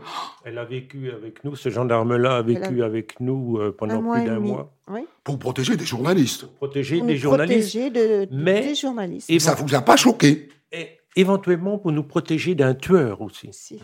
[0.45, 4.39] Elle a vécu avec nous, ce gendarme-là a vécu avec nous euh, pendant plus d'un
[4.39, 4.73] mois.
[4.89, 5.01] Oui.
[5.23, 6.45] Pour protéger des journalistes.
[6.45, 7.69] Pour protéger des journalistes.
[7.71, 9.29] Protéger de, mais des journalistes.
[9.29, 10.49] Et ça ne vous a pas choqué?
[10.71, 13.49] Et Éventuellement pour nous protéger d'un tueur aussi.
[13.51, 13.81] Si.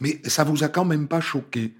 [0.00, 1.74] Mais ça vous a quand même pas choqué?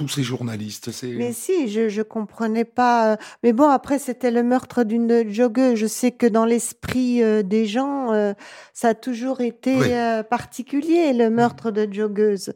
[0.00, 0.90] Tous ces journalistes.
[1.02, 3.12] Mais si, je je comprenais pas.
[3.12, 5.74] Euh, mais bon, après c'était le meurtre d'une joggeuse.
[5.74, 8.32] Je sais que dans l'esprit euh, des gens, euh,
[8.72, 9.76] ça a toujours été
[10.30, 12.54] particulier le meurtre de joggeuse.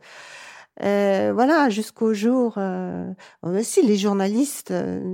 [0.80, 2.58] voilà, jusqu'au jour.
[3.42, 4.72] aussi, les journalistes,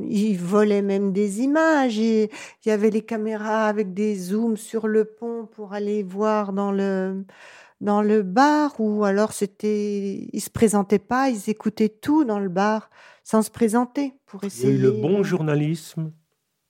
[0.09, 1.99] ils volaient même des images.
[1.99, 2.29] Il
[2.65, 7.25] y avait les caméras avec des zooms sur le pont pour aller voir dans le
[7.81, 12.49] dans le bar ou alors c'était ils se présentaient pas, ils écoutaient tout dans le
[12.49, 12.91] bar
[13.25, 14.75] sans se présenter pour essayer.
[14.75, 16.13] Il y a eu le bon journalisme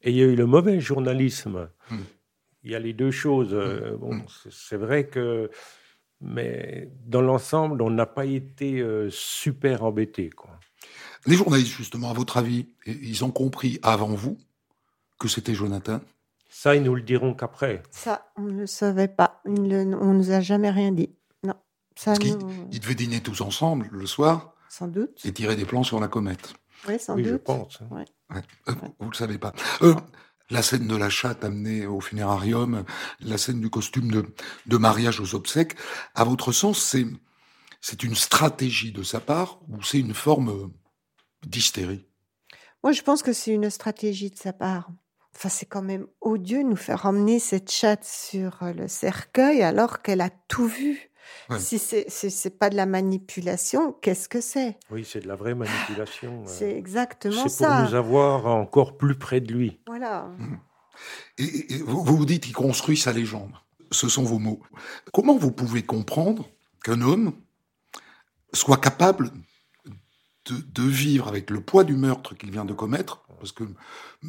[0.03, 1.69] et il y a eu le mauvais journalisme.
[1.91, 1.97] Hmm.
[2.63, 3.55] Il y a les deux choses.
[3.55, 3.97] Euh, hmm.
[3.97, 4.25] Bon, hmm.
[4.51, 5.51] c'est vrai que
[6.21, 10.31] mais dans l'ensemble, on n'a pas été euh, super embêtés.
[10.31, 10.51] Quoi.
[11.27, 14.39] Les journalistes, justement, à votre avis, ils ont compris avant vous
[15.19, 16.01] que c'était Jonathan
[16.63, 17.83] ça, ils nous le diront qu'après.
[17.91, 19.41] Ça, on ne le savait pas.
[19.47, 21.09] On ne nous a jamais rien dit.
[21.43, 21.55] Non.
[21.97, 24.53] Ça, Parce qu'ils devaient dîner tous ensemble le soir.
[24.69, 25.25] Sans doute.
[25.25, 26.53] Et tirer des plans sur la comète.
[26.87, 27.25] Oui, sans doute.
[27.25, 27.81] je pense.
[27.91, 28.05] Ouais.
[28.35, 29.55] Euh, vous ne le savez pas.
[29.81, 29.95] Euh,
[30.51, 32.85] la scène de la chatte amenée au funérarium,
[33.21, 34.27] la scène du costume de,
[34.67, 35.77] de mariage aux obsèques,
[36.15, 37.07] à votre sens, c'est,
[37.81, 40.71] c'est une stratégie de sa part ou c'est une forme
[41.43, 42.07] d'hystérie?
[42.83, 44.91] Moi, je pense que c'est une stratégie de sa part.
[45.37, 49.63] Enfin, c'est quand même odieux de nous faire emmener cette chatte sur euh, le cercueil
[49.63, 51.11] alors qu'elle a tout vu.
[51.59, 54.79] Si c'est c'est pas de la manipulation, qu'est-ce que c'est?
[54.91, 56.43] Oui, c'est de la vraie manipulation.
[56.43, 57.49] Euh, c'est exactement ça.
[57.49, 59.81] C'est pour nous avoir encore plus près de lui.
[59.87, 60.31] Voilà.
[60.39, 60.59] Mmh.
[61.39, 63.53] Et, vous, vous dites qu'il construit sa légende.
[63.91, 64.61] Ce sont vos mots.
[65.13, 66.49] Comment vous pouvez comprendre
[66.85, 67.33] qu'un homme
[68.53, 69.31] soit capable
[70.53, 73.65] de, vivre avec le poids du meurtre qu'il vient de commettre, parce que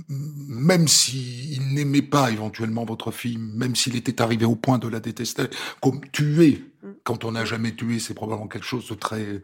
[0.08, 5.00] même s'il n'aimait pas éventuellement votre fille, même s'il était arrivé au point de la
[5.00, 5.44] détester,
[5.82, 6.64] comme tuer,
[7.04, 9.42] quand on n'a jamais tué, c'est probablement quelque chose de très...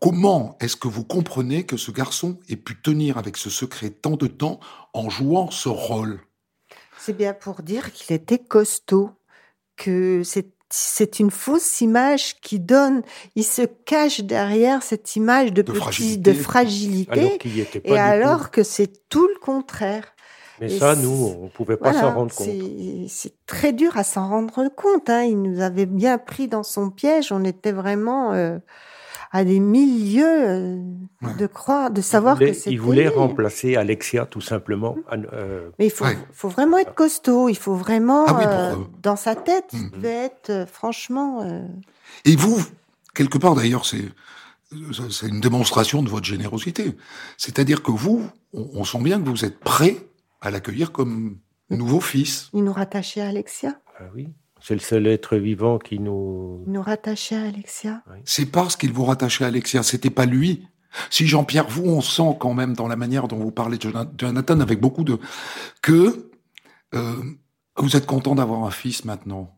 [0.00, 4.16] Comment est-ce que vous comprenez que ce garçon ait pu tenir avec ce secret tant
[4.16, 4.58] de temps
[4.94, 6.20] en jouant ce rôle?
[6.98, 9.10] C'est bien pour dire qu'il était costaud,
[9.76, 13.02] que c'est c'est une fausse image qui donne,
[13.34, 17.38] il se cache derrière cette image de, petit, de fragilité,
[17.84, 20.14] et alors que c'est tout le contraire.
[20.60, 22.48] Mais ça, nous, on ne pouvait pas s'en rendre compte.
[23.08, 25.08] C'est très dur à s'en rendre compte.
[25.08, 25.22] Hein.
[25.22, 27.32] Il nous avait bien pris dans son piège.
[27.32, 28.58] On était vraiment euh,
[29.30, 30.82] à des milieux euh,
[31.38, 32.70] de croire, de savoir que c'était.
[32.70, 34.96] Il voulait remplacer Alexia tout simplement.
[35.12, 37.48] Euh, Mais il faut, faut, vraiment être costaud.
[37.48, 39.90] Il faut vraiment, ah euh, dans sa tête, il mm.
[39.90, 41.46] devait être franchement.
[42.24, 42.60] Et vous,
[43.14, 44.04] quelque part d'ailleurs, c'est
[45.10, 46.96] c'est une démonstration de votre générosité.
[47.36, 49.96] C'est-à-dire que vous, on, sent bien que vous êtes prêt
[50.40, 51.38] à l'accueillir comme
[51.70, 52.50] nouveau fils.
[52.52, 53.80] Il nous rattachait à Alexia.
[53.98, 54.28] Ah oui.
[54.62, 56.62] C'est le seul être vivant qui nous...
[56.66, 58.02] Nous rattachait à Alexia.
[58.24, 60.66] C'est parce qu'il vous rattachait à Alexia, c'était pas lui.
[61.08, 64.60] Si Jean-Pierre, vous, on sent quand même dans la manière dont vous parlez de Jonathan
[64.60, 65.18] avec beaucoup de...
[65.82, 66.30] que
[66.94, 67.14] euh,
[67.76, 69.56] vous êtes content d'avoir un fils maintenant,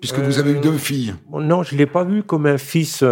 [0.00, 1.14] puisque vous avez eu deux euh, filles.
[1.32, 3.04] Non, je l'ai pas vu comme un fils,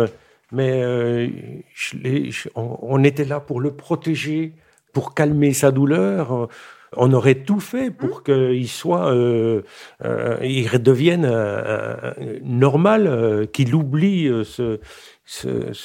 [0.52, 1.28] mais euh,
[1.74, 4.54] je on, on, était là pour le protéger,
[4.92, 6.48] pour calmer sa douleur
[6.96, 8.22] on aurait tout fait pour mmh.
[8.24, 9.62] qu'il soit, euh,
[10.04, 12.12] euh, il redevienne euh,
[12.42, 14.80] normal, qu'il oublie ce,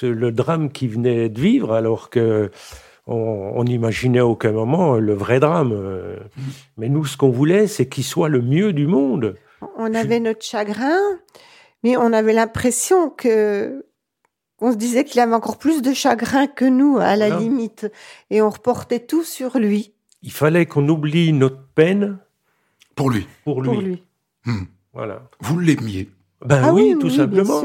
[0.05, 2.51] le drame qu'il venait de vivre, alors que
[3.05, 5.73] on n'imaginait à aucun moment le vrai drame.
[5.73, 6.41] Mmh.
[6.77, 9.35] Mais nous, ce qu'on voulait, c'est qu'il soit le mieux du monde.
[9.77, 10.97] On avait notre chagrin,
[11.83, 13.85] mais on avait l'impression que
[14.61, 17.91] on se disait qu'il avait encore plus de chagrin que nous, à la limite,
[18.29, 19.92] et on reportait tout sur lui
[20.23, 22.17] il fallait qu'on oublie notre peine.
[22.95, 23.27] Pour lui.
[23.43, 24.03] Pour lui.
[24.45, 24.63] Hmm.
[24.93, 25.23] Voilà.
[25.41, 26.09] Vous l'aimiez.
[26.45, 27.61] Ben ah oui, tout simplement.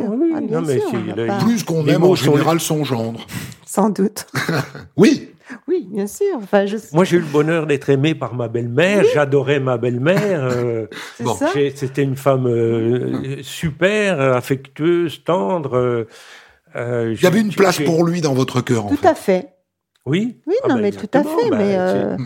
[1.28, 3.26] Ah, Plus qu'on aime en général son gendre.
[3.66, 4.26] Sans doute.
[4.96, 5.30] oui.
[5.66, 6.36] Oui, bien sûr.
[6.36, 9.02] Enfin, Moi, j'ai eu le bonheur d'être aimé par ma belle-mère.
[9.14, 10.44] J'adorais ma belle-mère.
[10.44, 10.86] Euh,
[11.74, 16.06] c'était une femme euh, super, affectueuse, tendre.
[16.76, 18.86] Euh, Il y avait une place pour lui dans votre cœur.
[18.88, 19.48] Tout à fait.
[20.08, 20.36] Oui.
[20.46, 21.50] Oui, ah non, ben mais tout à fait.
[21.50, 22.16] mais euh,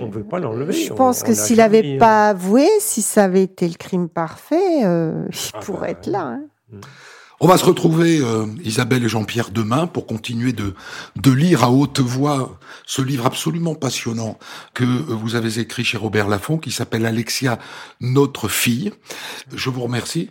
[0.00, 0.72] on ne veut pas l'enlever.
[0.72, 5.26] Je pense que s'il n'avait pas avoué, si ça avait été le crime parfait, euh,
[5.32, 6.22] il ah pourrait bah être là.
[6.22, 6.42] Hein.
[6.70, 6.80] Mm.
[7.44, 10.74] On va se retrouver, euh, Isabelle et Jean-Pierre, demain pour continuer de,
[11.16, 12.56] de lire à haute voix
[12.86, 14.38] ce livre absolument passionnant
[14.74, 17.58] que vous avez écrit chez Robert Laffont, qui s'appelle Alexia,
[18.00, 18.92] notre fille.
[19.52, 20.30] Je vous remercie.